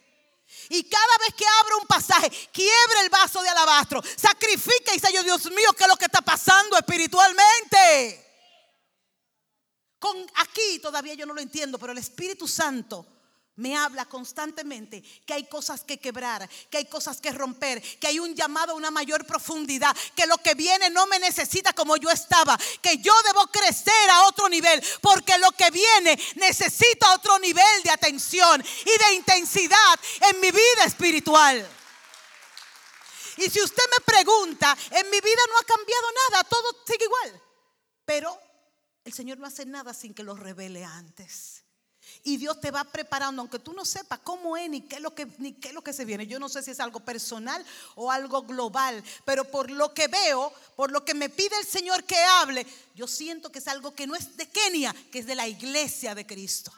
[0.69, 5.12] Y cada vez que abro un pasaje, quiebre el vaso de alabastro, sacrifica y dice
[5.24, 8.19] Dios mío, ¿qué es lo que está pasando espiritualmente?
[10.00, 13.12] Con aquí todavía yo no lo entiendo, pero el Espíritu Santo
[13.56, 18.20] me habla constantemente que hay cosas que quebrar, que hay cosas que romper, que hay
[18.20, 22.10] un llamado a una mayor profundidad, que lo que viene no me necesita como yo
[22.10, 27.84] estaba, que yo debo crecer a otro nivel, porque lo que viene necesita otro nivel
[27.84, 29.99] de atención y de intensidad
[30.32, 31.70] en mi vida espiritual.
[33.38, 37.41] Y si usted me pregunta, en mi vida no ha cambiado nada, todo sigue igual,
[38.06, 38.39] pero
[39.06, 41.53] el Señor no hace nada sin que lo revele antes.
[42.26, 45.13] Y Dios te va preparando, aunque tú no sepas cómo es ni qué es lo
[45.13, 46.26] que, se viene.
[46.26, 47.63] Yo no sé si es algo personal
[47.95, 52.05] o algo global, pero por lo que veo, por lo que me pide el Señor
[52.05, 52.65] que hable,
[52.95, 56.15] yo siento que es algo que no es de Kenia, que es de la iglesia
[56.15, 56.71] de Cristo.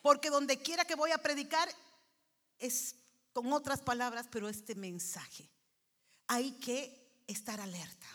[0.00, 1.68] Porque donde quiera que voy a predicar
[2.58, 2.94] es
[3.34, 5.50] con otras palabras, pero este mensaje.
[6.28, 8.06] Hay que estar alerta.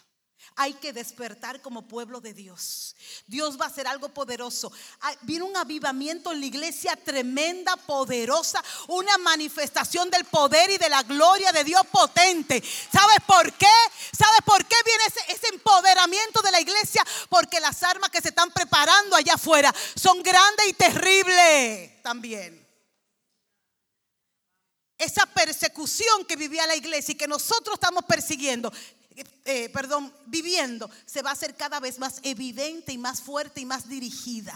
[0.55, 2.95] Hay que despertar como pueblo de Dios.
[3.25, 4.71] Dios va a hacer algo poderoso.
[5.21, 11.03] Viene un avivamiento en la iglesia tremenda, poderosa, una manifestación del poder y de la
[11.03, 12.61] gloria de Dios potente.
[12.91, 13.65] ¿Sabes por qué?
[14.17, 17.03] ¿Sabes por qué viene ese, ese empoderamiento de la iglesia?
[17.29, 22.61] Porque las armas que se están preparando allá afuera son grandes y terribles también
[25.01, 28.71] esa persecución que vivía la iglesia y que nosotros estamos persiguiendo,
[29.45, 33.66] eh, perdón, viviendo, se va a hacer cada vez más evidente y más fuerte y
[33.66, 34.53] más dirigida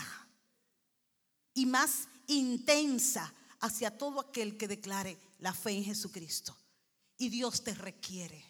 [1.53, 6.55] y más intensa hacia todo aquel que declare la fe en Jesucristo.
[7.17, 8.43] Y Dios te requiere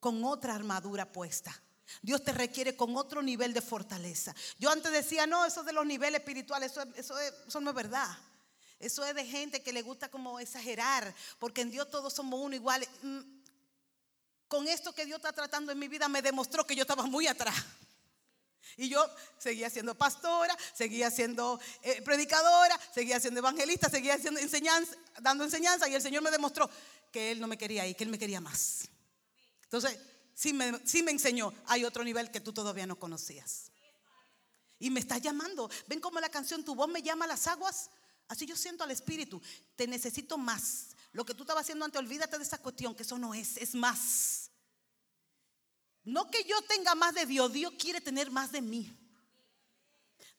[0.00, 1.62] con otra armadura puesta.
[2.00, 4.34] Dios te requiere con otro nivel de fortaleza.
[4.58, 8.08] Yo antes decía, no, eso de los niveles espirituales, eso, eso, eso no es verdad.
[8.80, 12.56] Eso es de gente que le gusta como exagerar, porque en Dios todos somos uno
[12.56, 12.86] igual.
[14.52, 17.26] Con esto que Dios está tratando en mi vida me demostró que yo estaba muy
[17.26, 17.56] atrás.
[18.76, 19.02] Y yo
[19.38, 25.88] seguía siendo pastora, seguía siendo eh, predicadora, seguía siendo evangelista, seguía siendo enseñanza, dando enseñanza
[25.88, 26.68] y el Señor me demostró
[27.10, 28.90] que Él no me quería y que Él me quería más.
[29.62, 29.98] Entonces,
[30.34, 33.70] sí me, sí me enseñó, hay otro nivel que tú todavía no conocías.
[34.78, 35.70] Y me está llamando.
[35.86, 37.88] ¿Ven cómo la canción Tu voz me llama a las aguas?
[38.28, 39.40] Así yo siento al Espíritu.
[39.76, 40.88] Te necesito más.
[41.12, 43.74] Lo que tú estabas haciendo antes, olvídate de esa cuestión, que eso no es, es
[43.74, 44.41] más.
[46.04, 48.98] No que yo tenga más de Dios, Dios quiere tener más de mí.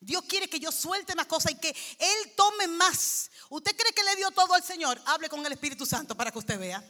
[0.00, 3.30] Dios quiere que yo suelte más cosas y que Él tome más.
[3.48, 5.00] ¿Usted cree que le dio todo al Señor?
[5.06, 6.82] Hable con el Espíritu Santo para que usted vea.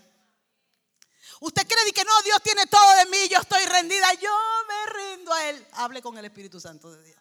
[1.41, 4.35] Usted cree que no, Dios tiene todo de mí, yo estoy rendida, yo
[4.67, 5.67] me rindo a Él.
[5.73, 7.21] Hable con el Espíritu Santo de Dios.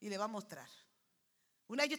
[0.00, 0.68] Y le va a mostrar.
[1.66, 1.96] Una yo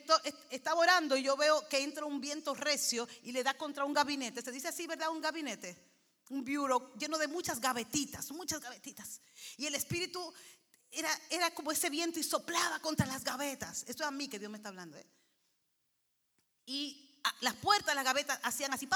[0.49, 3.93] estaba orando y yo veo que entra un viento recio y le da contra un
[3.93, 4.41] gabinete.
[4.41, 5.09] Se dice así, ¿verdad?
[5.09, 5.94] Un gabinete.
[6.29, 9.21] Un bureau lleno de muchas gavetitas, muchas gavetitas.
[9.57, 10.33] Y el espíritu
[10.91, 13.83] era, era como ese viento y soplaba contra las gavetas.
[13.87, 14.97] Esto es a mí que Dios me está hablando.
[14.97, 15.05] ¿eh?
[16.65, 18.87] Y las puertas de las gavetas hacían así,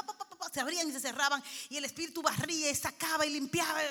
[0.52, 1.44] se abrían y se cerraban.
[1.70, 3.82] Y el espíritu barría, sacaba y limpiaba.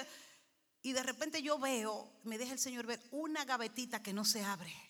[0.82, 4.42] Y de repente yo veo, me deja el Señor ver una gavetita que no se
[4.42, 4.88] abre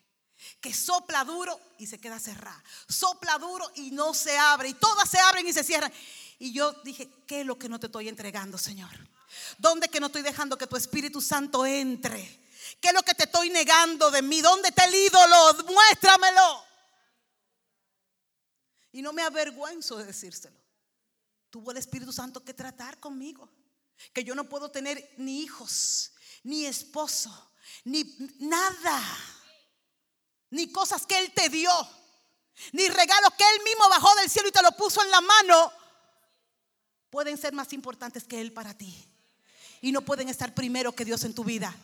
[0.61, 2.63] que sopla duro y se queda cerrada.
[2.89, 4.69] Sopla duro y no se abre.
[4.71, 5.93] Y todas se abren y se cierran.
[6.39, 8.91] Y yo dije, ¿qué es lo que no te estoy entregando, Señor?
[9.59, 12.49] ¿Dónde que no estoy dejando que tu Espíritu Santo entre?
[12.81, 14.41] ¿Qué es lo que te estoy negando de mí?
[14.41, 15.65] ¿Dónde está el ídolo?
[15.65, 16.65] Muéstramelo.
[18.93, 20.57] Y no me avergüenzo de decírselo.
[21.51, 23.51] Tuvo el Espíritu Santo que tratar conmigo.
[24.13, 26.13] Que yo no puedo tener ni hijos,
[26.45, 27.53] ni esposo,
[27.85, 29.03] ni nada
[30.51, 31.71] ni cosas que Él te dio,
[32.73, 35.73] ni regalos que Él mismo bajó del cielo y te lo puso en la mano,
[37.11, 38.95] pueden ser más importantes que Él para ti.
[39.81, 41.75] Y no pueden estar primero que Dios en tu vida.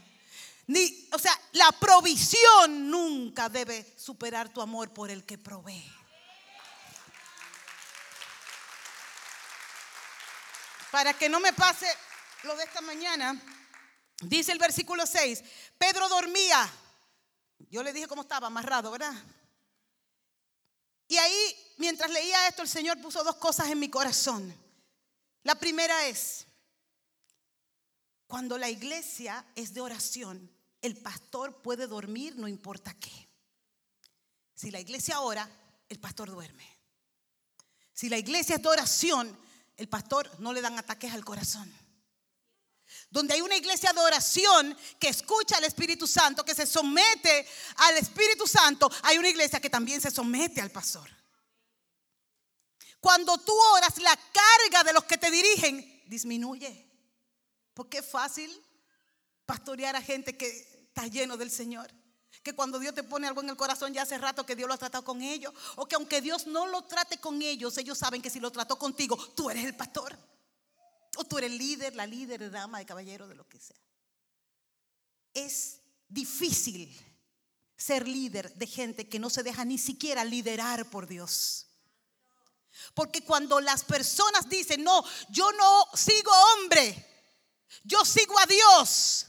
[0.67, 5.85] Ni, o sea, la provisión nunca debe superar tu amor por el que provee.
[10.91, 11.87] Para que no me pase
[12.45, 13.41] lo de esta mañana,
[14.23, 15.43] dice el versículo 6,
[15.77, 16.71] Pedro dormía
[17.71, 19.15] yo le dije cómo estaba, amarrado, ¿verdad?
[21.09, 24.55] Y ahí, mientras leía esto, el Señor puso dos cosas en mi corazón.
[25.45, 26.47] La primera es,
[28.27, 30.51] cuando la iglesia es de oración,
[30.83, 33.29] el pastor puede dormir no importa qué.
[34.55, 35.49] Si la iglesia ora,
[35.89, 36.67] el pastor duerme.
[37.93, 39.39] Si la iglesia es de oración,
[39.77, 41.73] el pastor no le dan ataques al corazón
[43.11, 47.97] donde hay una iglesia de oración que escucha al Espíritu Santo, que se somete al
[47.97, 51.09] Espíritu Santo, hay una iglesia que también se somete al pastor.
[53.05, 56.91] Cuando tú oras, la carga de los que te dirigen disminuye.
[57.75, 58.51] Porque es fácil
[59.45, 61.93] pastorear a gente que está lleno del Señor.
[62.43, 64.73] Que cuando Dios te pone algo en el corazón ya hace rato que Dios lo
[64.73, 65.53] ha tratado con ellos.
[65.77, 68.79] O que aunque Dios no lo trate con ellos, ellos saben que si lo trató
[68.79, 70.19] contigo, tú eres el pastor.
[71.19, 73.77] O tú eres el líder, la líder, de dama, de caballero, de lo que sea.
[75.35, 76.91] Es difícil
[77.77, 81.67] ser líder de gente que no se deja ni siquiera liderar por Dios.
[82.95, 87.07] Porque cuando las personas dicen, no, yo no sigo hombre,
[87.85, 89.27] yo sigo a Dios,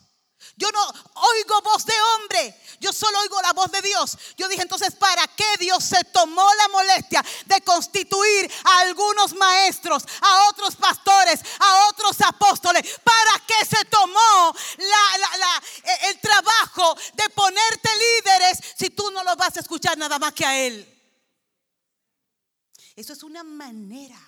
[0.57, 0.81] Yo no
[1.15, 4.17] oigo voz de hombre, yo solo oigo la voz de Dios.
[4.37, 10.03] Yo dije entonces, ¿para qué Dios se tomó la molestia de constituir a algunos maestros,
[10.21, 12.83] a otros pastores, a otros apóstoles?
[13.03, 19.57] ¿Para qué se tomó e, el trabajo de ponerte líderes si tú no los vas
[19.57, 20.95] a escuchar nada más que a Él?
[22.95, 24.19] Eso es una manera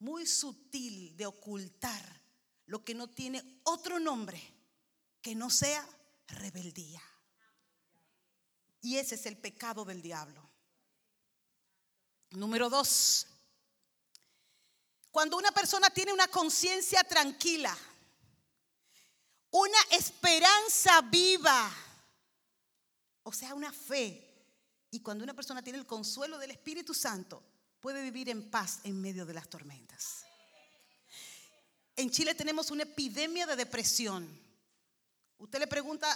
[0.00, 2.20] muy sutil de ocultar
[2.66, 4.42] lo que no tiene otro nombre
[5.22, 5.86] que no sea
[6.26, 7.02] rebeldía.
[8.80, 10.42] Y ese es el pecado del diablo.
[12.30, 13.26] Número dos,
[15.10, 17.76] cuando una persona tiene una conciencia tranquila,
[19.50, 21.72] una esperanza viva,
[23.22, 24.33] o sea, una fe,
[24.94, 27.42] y cuando una persona tiene el consuelo del Espíritu Santo,
[27.80, 30.24] puede vivir en paz en medio de las tormentas.
[31.96, 34.40] En Chile tenemos una epidemia de depresión.
[35.38, 36.06] Usted le pregunta,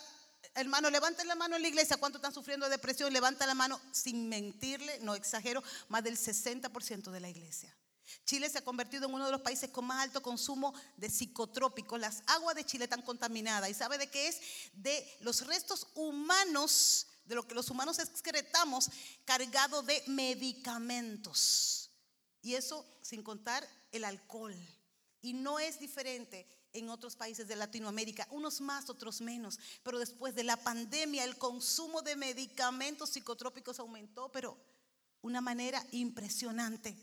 [0.54, 3.12] hermano, levante la mano en la iglesia, ¿cuánto están sufriendo de depresión?
[3.12, 7.76] Levanta la mano sin mentirle, no exagero, más del 60% de la iglesia.
[8.24, 11.98] Chile se ha convertido en uno de los países con más alto consumo de psicotrópicos.
[11.98, 13.68] Las aguas de Chile están contaminadas.
[13.70, 14.40] ¿Y sabe de qué es?
[14.74, 18.90] De los restos humanos, de lo que los humanos excretamos,
[19.24, 21.90] cargado de medicamentos.
[22.42, 24.56] Y eso sin contar el alcohol.
[25.20, 29.58] Y no es diferente en otros países de Latinoamérica, unos más, otros menos.
[29.82, 34.56] Pero después de la pandemia el consumo de medicamentos psicotrópicos aumentó, pero
[35.20, 36.96] una manera impresionante.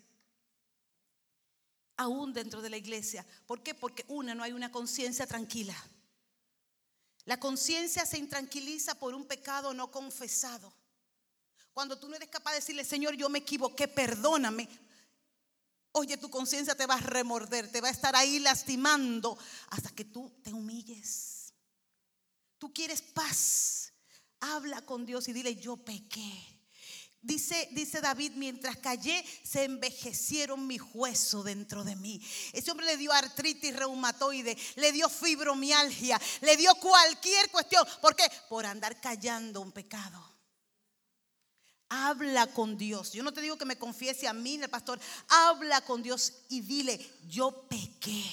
[1.98, 3.26] Aún dentro de la iglesia.
[3.46, 3.74] ¿Por qué?
[3.74, 5.76] Porque una, no hay una conciencia tranquila.
[7.26, 10.72] La conciencia se intranquiliza por un pecado no confesado.
[11.74, 14.70] Cuando tú no eres capaz de decirle, Señor, yo me equivoqué, perdóname,
[15.98, 19.38] Oye, tu conciencia te va a remorder, te va a estar ahí lastimando
[19.70, 21.54] hasta que tú te humilles.
[22.58, 23.94] Tú quieres paz.
[24.42, 26.55] Habla con Dios y dile, yo pequé.
[27.26, 32.22] Dice, dice David, mientras callé, se envejecieron mis huesos dentro de mí.
[32.54, 37.84] Ese hombre le dio artritis reumatoide, le dio fibromialgia, le dio cualquier cuestión.
[38.00, 38.26] ¿Por qué?
[38.48, 40.24] Por andar callando un pecado.
[41.90, 43.12] Habla con Dios.
[43.14, 45.00] Yo no te digo que me confiese a mí, el pastor.
[45.28, 48.24] Habla con Dios y dile, yo pequé.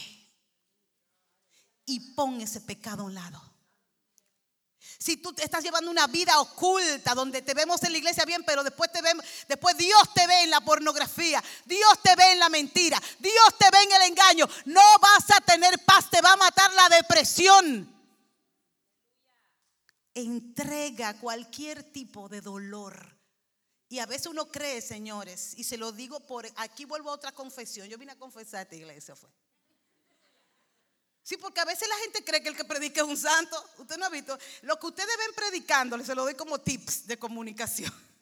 [1.87, 3.52] Y pon ese pecado a un lado.
[4.99, 8.63] Si tú estás llevando una vida oculta donde te vemos en la iglesia bien, pero
[8.63, 12.49] después te vemos, después Dios te ve en la pornografía, Dios te ve en la
[12.49, 16.37] mentira, Dios te ve en el engaño, no vas a tener paz, te va a
[16.37, 17.93] matar la depresión.
[20.15, 23.13] Entrega cualquier tipo de dolor
[23.93, 27.33] y a veces uno cree, señores, y se lo digo por, aquí vuelvo a otra
[27.33, 29.29] confesión, yo vine a confesar a esta iglesia, fue.
[31.23, 33.57] Sí, porque a veces la gente cree que el que predica es un santo.
[33.79, 34.37] Usted no ha visto.
[34.63, 37.93] Lo que ustedes ven predicando, se lo doy como tips de comunicación.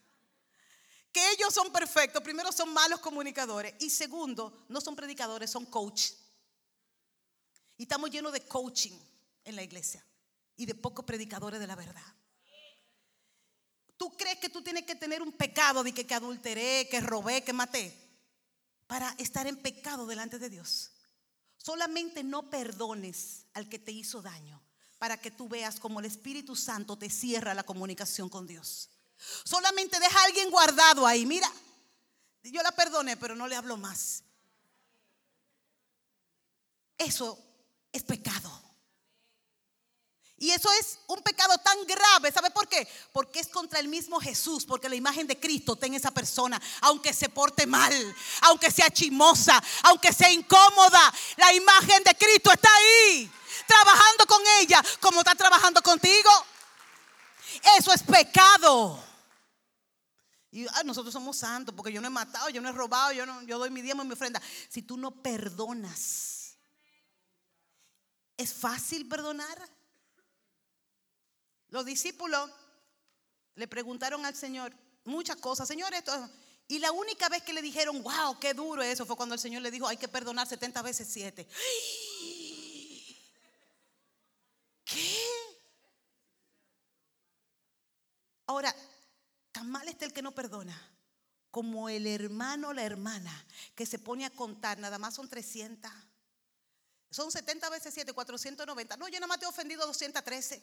[1.12, 2.22] Que ellos son perfectos.
[2.22, 3.74] Primero, son malos comunicadores.
[3.80, 6.12] Y segundo, no son predicadores, son coach.
[7.76, 8.96] Y estamos llenos de coaching
[9.42, 10.07] en la iglesia.
[10.57, 12.05] Y de pocos predicadores de la verdad.
[13.96, 17.42] ¿Tú crees que tú tienes que tener un pecado de que, que adulteré, que robé,
[17.42, 17.92] que maté?
[18.86, 20.92] Para estar en pecado delante de Dios.
[21.62, 24.61] Solamente no perdones al que te hizo daño
[24.98, 28.88] para que tú veas como el Espíritu Santo te cierra la comunicación con Dios.
[29.44, 31.26] Solamente deja a alguien guardado ahí.
[31.26, 31.50] Mira,
[32.42, 34.22] yo la perdoné, pero no le hablo más.
[36.96, 37.38] Eso
[37.92, 38.70] es pecado.
[40.43, 42.32] Y eso es un pecado tan grave.
[42.32, 42.88] ¿Sabe por qué?
[43.12, 44.64] Porque es contra el mismo Jesús.
[44.64, 46.61] Porque la imagen de Cristo está en esa persona.
[46.80, 47.93] Aunque se porte mal,
[48.41, 51.12] aunque sea chimosa, aunque sea incómoda.
[51.36, 53.30] La imagen de Cristo está ahí.
[53.66, 56.30] Trabajando con ella como está trabajando contigo.
[57.78, 58.99] Eso es pecado.
[60.51, 63.43] Y nosotros somos santos porque yo no he matado, yo no he robado, yo, no,
[63.43, 64.41] doy mi diezmo y mi ofrenda.
[64.70, 66.57] Si tú no perdonas,
[68.38, 69.80] ¿es fácil perdonar?
[71.71, 72.51] Los discípulos
[73.55, 74.73] le preguntaron al Señor
[75.05, 76.12] muchas cosas, Señor, esto.
[76.68, 79.62] Y la única vez que le dijeron, wow, qué duro eso, fue cuando el Señor
[79.62, 81.47] le dijo, hay que perdonar 70 veces 7.
[84.85, 85.16] ¿Qué?
[88.47, 88.75] Ahora,
[89.53, 90.77] tan mal está el que no perdona
[91.51, 95.91] como el hermano o la hermana que se pone a contar, nada más son 300.
[97.11, 98.97] Son 70 veces 7, 490.
[98.97, 100.62] No, yo nada más te he ofendido 213.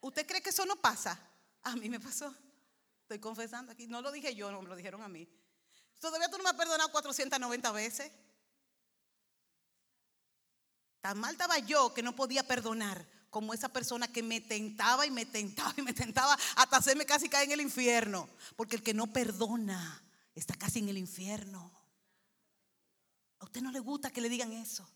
[0.00, 1.18] ¿Usted cree que eso no pasa?
[1.62, 2.34] A mí me pasó.
[3.02, 3.86] Estoy confesando aquí.
[3.86, 5.28] No lo dije yo, no me lo dijeron a mí.
[5.98, 8.10] Todavía tú no me has perdonado 490 veces.
[11.00, 15.10] Tan mal estaba yo que no podía perdonar como esa persona que me tentaba y
[15.10, 18.28] me tentaba y me tentaba hasta hacerme casi caer en el infierno.
[18.56, 20.02] Porque el que no perdona
[20.34, 21.70] está casi en el infierno.
[23.38, 24.86] A usted no le gusta que le digan eso.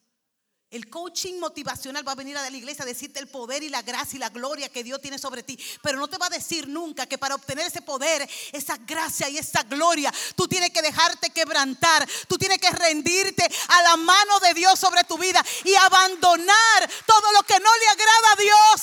[0.74, 3.82] El coaching motivacional va a venir a la iglesia a decirte el poder y la
[3.82, 5.56] gracia y la gloria que Dios tiene sobre ti.
[5.80, 9.38] Pero no te va a decir nunca que para obtener ese poder, esa gracia y
[9.38, 12.04] esa gloria, tú tienes que dejarte quebrantar.
[12.26, 17.30] Tú tienes que rendirte a la mano de Dios sobre tu vida y abandonar todo
[17.30, 18.82] lo que no le agrada a Dios.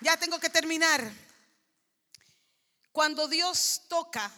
[0.00, 1.12] Ya tengo que terminar.
[2.92, 4.30] Cuando Dios toca,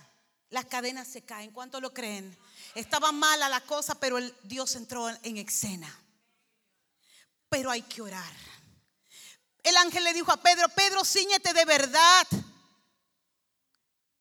[0.49, 1.51] las cadenas se caen.
[1.51, 2.35] ¿Cuánto lo creen?
[2.75, 5.93] Estaba mala la cosa, pero el Dios entró en escena.
[7.49, 8.33] Pero hay que orar.
[9.63, 12.27] El ángel le dijo a Pedro, Pedro, ciñete de verdad.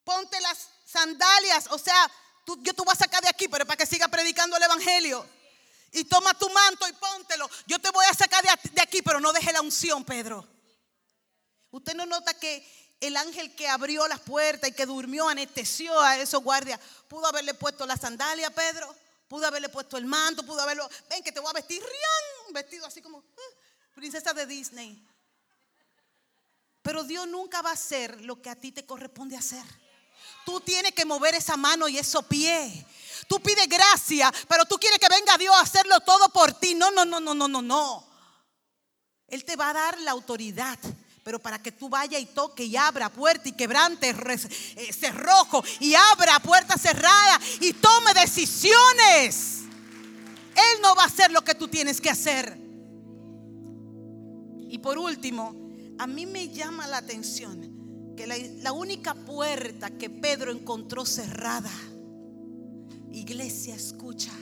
[0.04, 1.66] Ponte las sandalias.
[1.70, 2.10] O sea,
[2.46, 5.28] tú, yo te voy a sacar de aquí, pero para que siga predicando el evangelio.
[5.90, 7.50] Y toma tu manto y póntelo.
[7.66, 10.48] Yo te voy a sacar de, de aquí, pero no deje la unción, Pedro.
[11.70, 16.16] Usted no nota que el ángel que abrió las puertas y que durmió, anestesió a
[16.16, 18.94] esos guardias, pudo haberle puesto la sandalia a Pedro,
[19.28, 22.52] pudo haberle puesto el manto, pudo haberlo, ven que te voy a vestir, ¡rian!
[22.54, 23.56] vestido así como ah,
[23.94, 25.06] princesa de Disney.
[26.82, 29.64] Pero Dios nunca va a hacer lo que a ti te corresponde hacer.
[30.44, 32.84] Tú tienes que mover esa mano y esos pies.
[33.26, 36.74] Tú pides gracia, pero tú quieres que venga Dios a hacerlo todo por ti.
[36.74, 38.06] No, no, no, no, no, no, no.
[39.26, 40.78] Él te va a dar la autoridad
[41.24, 45.94] pero para que tú vayas y toque y abra puerta y quebrante eh, cerrojo y
[45.94, 49.62] abra puerta cerrada y tome decisiones.
[50.54, 52.58] Él no va a hacer lo que tú tienes que hacer.
[54.68, 60.10] Y por último, a mí me llama la atención que la, la única puerta que
[60.10, 61.70] Pedro encontró cerrada,
[63.10, 64.32] iglesia escucha,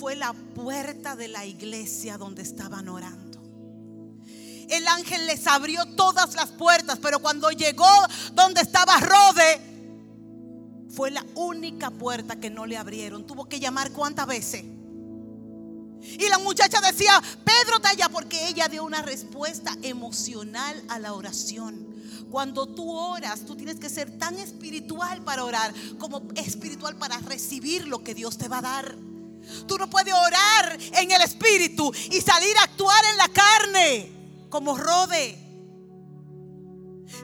[0.00, 3.25] fue la puerta de la iglesia donde estaban orando
[4.68, 7.88] el ángel les abrió todas las puertas, pero cuando llegó
[8.32, 9.60] donde estaba Rode,
[10.90, 13.26] fue la única puerta que no le abrieron.
[13.26, 14.64] Tuvo que llamar cuántas veces.
[14.64, 21.12] Y la muchacha decía, Pedro está allá porque ella dio una respuesta emocional a la
[21.12, 21.94] oración.
[22.30, 27.86] Cuando tú oras, tú tienes que ser tan espiritual para orar como espiritual para recibir
[27.86, 28.96] lo que Dios te va a dar.
[29.66, 34.15] Tú no puedes orar en el espíritu y salir a actuar en la carne
[34.56, 35.36] como Rode.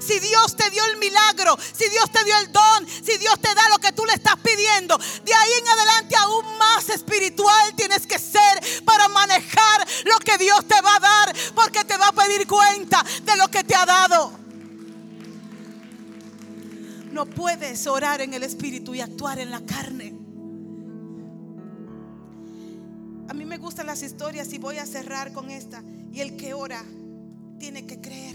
[0.00, 3.54] Si Dios te dio el milagro, si Dios te dio el don, si Dios te
[3.54, 8.06] da lo que tú le estás pidiendo, de ahí en adelante aún más espiritual tienes
[8.06, 12.12] que ser para manejar lo que Dios te va a dar, porque te va a
[12.12, 14.30] pedir cuenta de lo que te ha dado.
[17.12, 20.14] No puedes orar en el espíritu y actuar en la carne.
[23.26, 25.82] A mí me gustan las historias y voy a cerrar con esta.
[26.12, 26.84] Y el que ora
[27.62, 28.34] tiene que creer.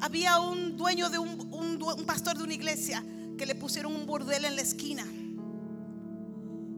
[0.00, 3.04] Había un dueño de un, pastor de una iglesia
[3.36, 5.04] que le pusieron un burdel en la esquina.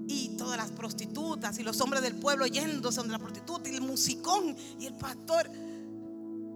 [0.08, 3.82] Y todas las prostitutas y los hombres del pueblo yéndose donde la prostituta y el
[3.82, 5.48] musicón y el pastor.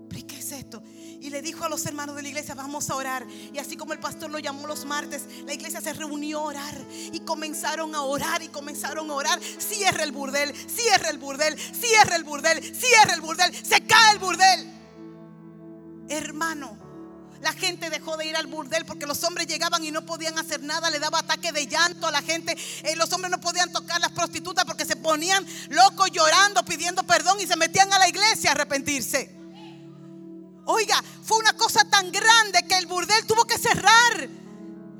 [0.08, 0.82] ¿Qué es esto?
[1.20, 3.26] Y le dijo a los hermanos de la iglesia, vamos a orar.
[3.52, 6.86] Y así como el pastor lo llamó los martes, la iglesia se reunió a orar.
[7.12, 9.40] Y comenzaron a orar y comenzaron a orar.
[9.42, 13.54] Cierra el burdel, cierra el burdel, cierra el burdel, cierra el burdel.
[13.54, 14.72] Se cae el burdel.
[16.08, 16.78] Hermano,
[17.40, 20.62] la gente dejó de ir al burdel porque los hombres llegaban y no podían hacer
[20.62, 22.56] nada, le daba ataque de llanto a la gente.
[22.82, 27.38] Eh, los hombres no podían tocar las prostitutas porque se ponían locos llorando, pidiendo perdón
[27.40, 29.45] y se metían a la iglesia a arrepentirse.
[30.66, 34.28] Oiga, fue una cosa tan grande que el burdel tuvo que cerrar.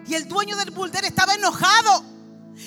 [0.07, 2.05] Y el dueño del burdel estaba enojado.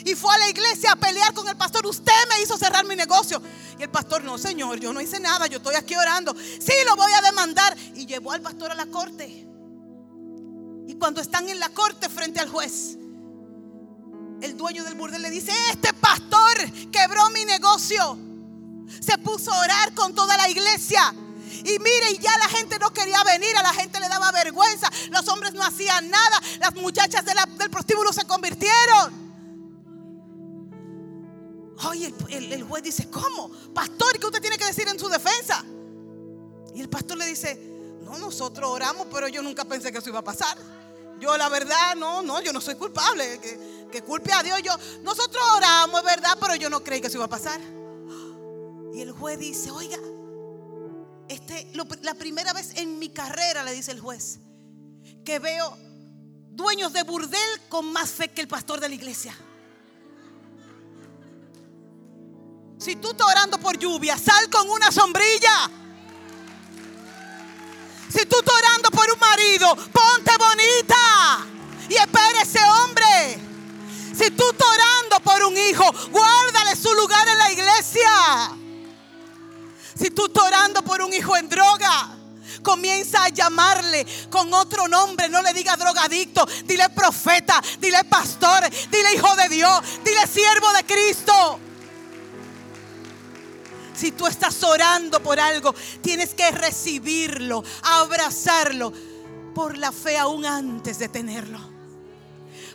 [0.05, 1.85] Y fue a la iglesia a pelear con el pastor.
[1.87, 3.41] Usted me hizo cerrar mi negocio.
[3.79, 5.47] Y el pastor, no, señor, yo no hice nada.
[5.47, 6.35] Yo estoy aquí orando.
[6.35, 7.75] Sí, lo voy a demandar.
[7.95, 9.47] Y llevó al pastor a la corte.
[10.87, 12.97] Y cuando están en la corte frente al juez,
[14.41, 16.57] el dueño del burdel le dice, este pastor
[16.91, 18.17] quebró mi negocio.
[18.99, 21.13] Se puso a orar con toda la iglesia.
[21.63, 24.89] Y mire, y ya la gente no quería venir, a la gente le daba vergüenza.
[25.11, 26.41] Los hombres no hacían nada.
[26.59, 29.29] Las muchachas del prostíbulo se convirtieron.
[31.87, 33.51] Oye, el, juez dice, ¿cómo?
[33.73, 35.63] Pastor, ¿qué usted tiene que decir en su defensa?
[36.75, 37.55] Y el pastor le dice,
[38.03, 40.57] no, nosotros oramos, pero yo nunca pensé que eso iba a pasar.
[41.19, 43.39] Yo la verdad, no, no, yo no soy culpable.
[43.39, 44.61] Que, que culpe a Dios.
[44.61, 47.59] Yo, nosotros oramos, es verdad, pero yo no creí que eso iba a pasar.
[48.93, 49.97] Y el juez dice, oiga,
[51.29, 51.71] este,
[52.01, 54.39] la primera vez en mi carrera, le dice el juez,
[55.23, 55.77] que veo
[56.49, 59.37] dueños de burdel con más fe que el pastor de la iglesia.
[62.79, 65.69] Si tú estás orando por lluvia, sal con una sombrilla.
[68.09, 71.45] Si tú estás orando por un marido, ponte bonita
[71.89, 73.39] y espera ese hombre.
[74.17, 78.57] Si tú estás orando por un hijo, guárdale su lugar en la iglesia.
[79.99, 82.15] Si tú estás orando por un hijo en droga,
[82.63, 85.27] comienza a llamarle con otro nombre.
[85.27, 90.85] No le diga drogadicto, dile profeta, dile pastor, dile hijo de Dios, dile siervo de
[90.85, 91.59] Cristo.
[93.93, 98.93] Si tú estás orando por algo, tienes que recibirlo, abrazarlo
[99.53, 101.59] por la fe aún antes de tenerlo.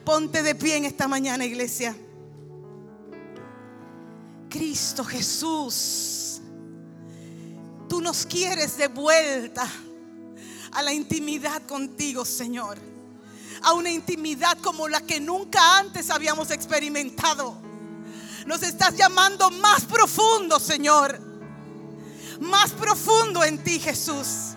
[0.05, 1.97] Ponte de pie en esta mañana, iglesia.
[4.51, 6.24] Cristo Jesús,
[7.89, 9.69] tú nos quieres de vuelta
[10.73, 12.79] a la intimidad contigo, Señor.
[13.63, 17.57] A una intimidad como la que nunca antes habíamos experimentado.
[18.47, 21.19] Nos estás llamando más profundo, Señor.
[22.41, 24.55] Más profundo en ti, Jesús.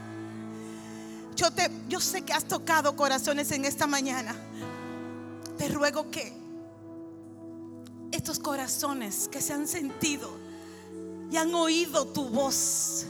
[1.36, 4.36] Yo, te, yo sé que has tocado corazones en esta mañana.
[5.58, 6.36] Te ruego que
[8.12, 10.30] estos corazones que se han sentido
[11.32, 13.06] y han oído tu voz,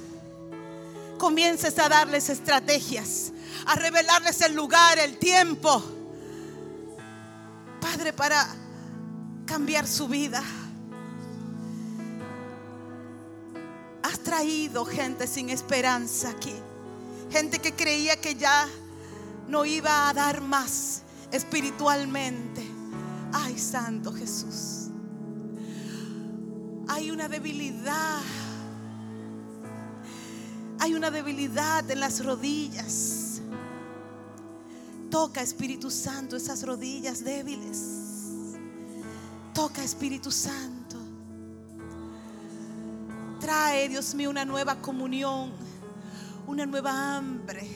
[1.18, 3.32] comiences a darles estrategias,
[3.66, 5.84] a revelarles el lugar, el tiempo.
[7.82, 8.48] Padre, para
[9.46, 10.44] cambiar su vida.
[14.04, 16.56] Has traído gente sin esperanza aquí.
[17.32, 18.68] Gente que creía que ya
[19.48, 22.66] no iba a dar más espiritualmente.
[23.34, 24.90] Ay, Santo Jesús.
[26.88, 28.22] Hay una debilidad.
[30.80, 33.42] Hay una debilidad en las rodillas.
[35.10, 38.56] Toca Espíritu Santo esas rodillas débiles.
[39.54, 40.98] Toca Espíritu Santo.
[43.40, 45.52] Trae, Dios mío, una nueva comunión,
[46.46, 47.68] una nueva hambre.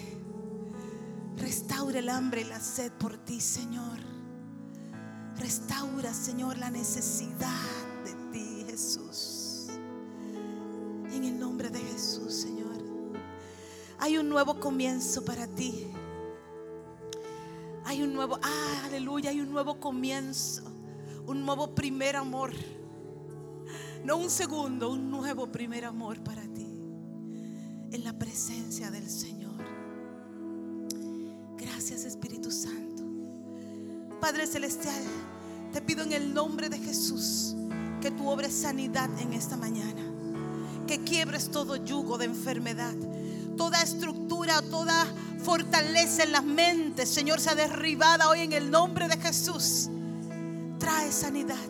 [1.38, 3.99] Restaura el hambre y la sed por ti, Señor.
[5.38, 7.81] Restaura, Señor, la necesidad
[14.32, 15.88] nuevo comienzo para ti.
[17.84, 20.64] Hay un nuevo, ah, aleluya, hay un nuevo comienzo.
[21.28, 22.52] Un nuevo primer amor.
[24.04, 26.66] No un segundo, un nuevo primer amor para ti.
[27.92, 29.52] En la presencia del Señor.
[31.58, 33.04] Gracias Espíritu Santo.
[34.22, 35.04] Padre Celestial,
[35.74, 37.56] te pido en el nombre de Jesús
[38.02, 40.02] que tú obres sanidad en esta mañana.
[40.88, 42.96] Que quiebres todo yugo de enfermedad.
[43.62, 45.05] Toda estructura, toda
[45.43, 49.88] fortaleza en las mentes, Señor, sea derribada hoy en el nombre de Jesús.
[50.80, 51.70] Trae sanidad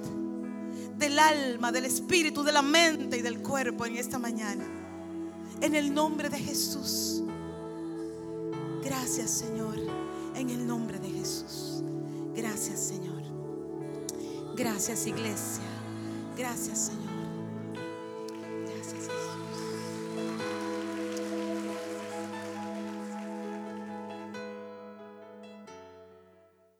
[0.97, 4.63] del alma, del espíritu, de la mente y del cuerpo en esta mañana.
[5.59, 7.23] En el nombre de Jesús.
[8.81, 9.77] Gracias Señor.
[10.33, 11.83] En el nombre de Jesús.
[12.33, 13.21] Gracias Señor.
[14.55, 15.65] Gracias iglesia.
[16.37, 17.10] Gracias Señor.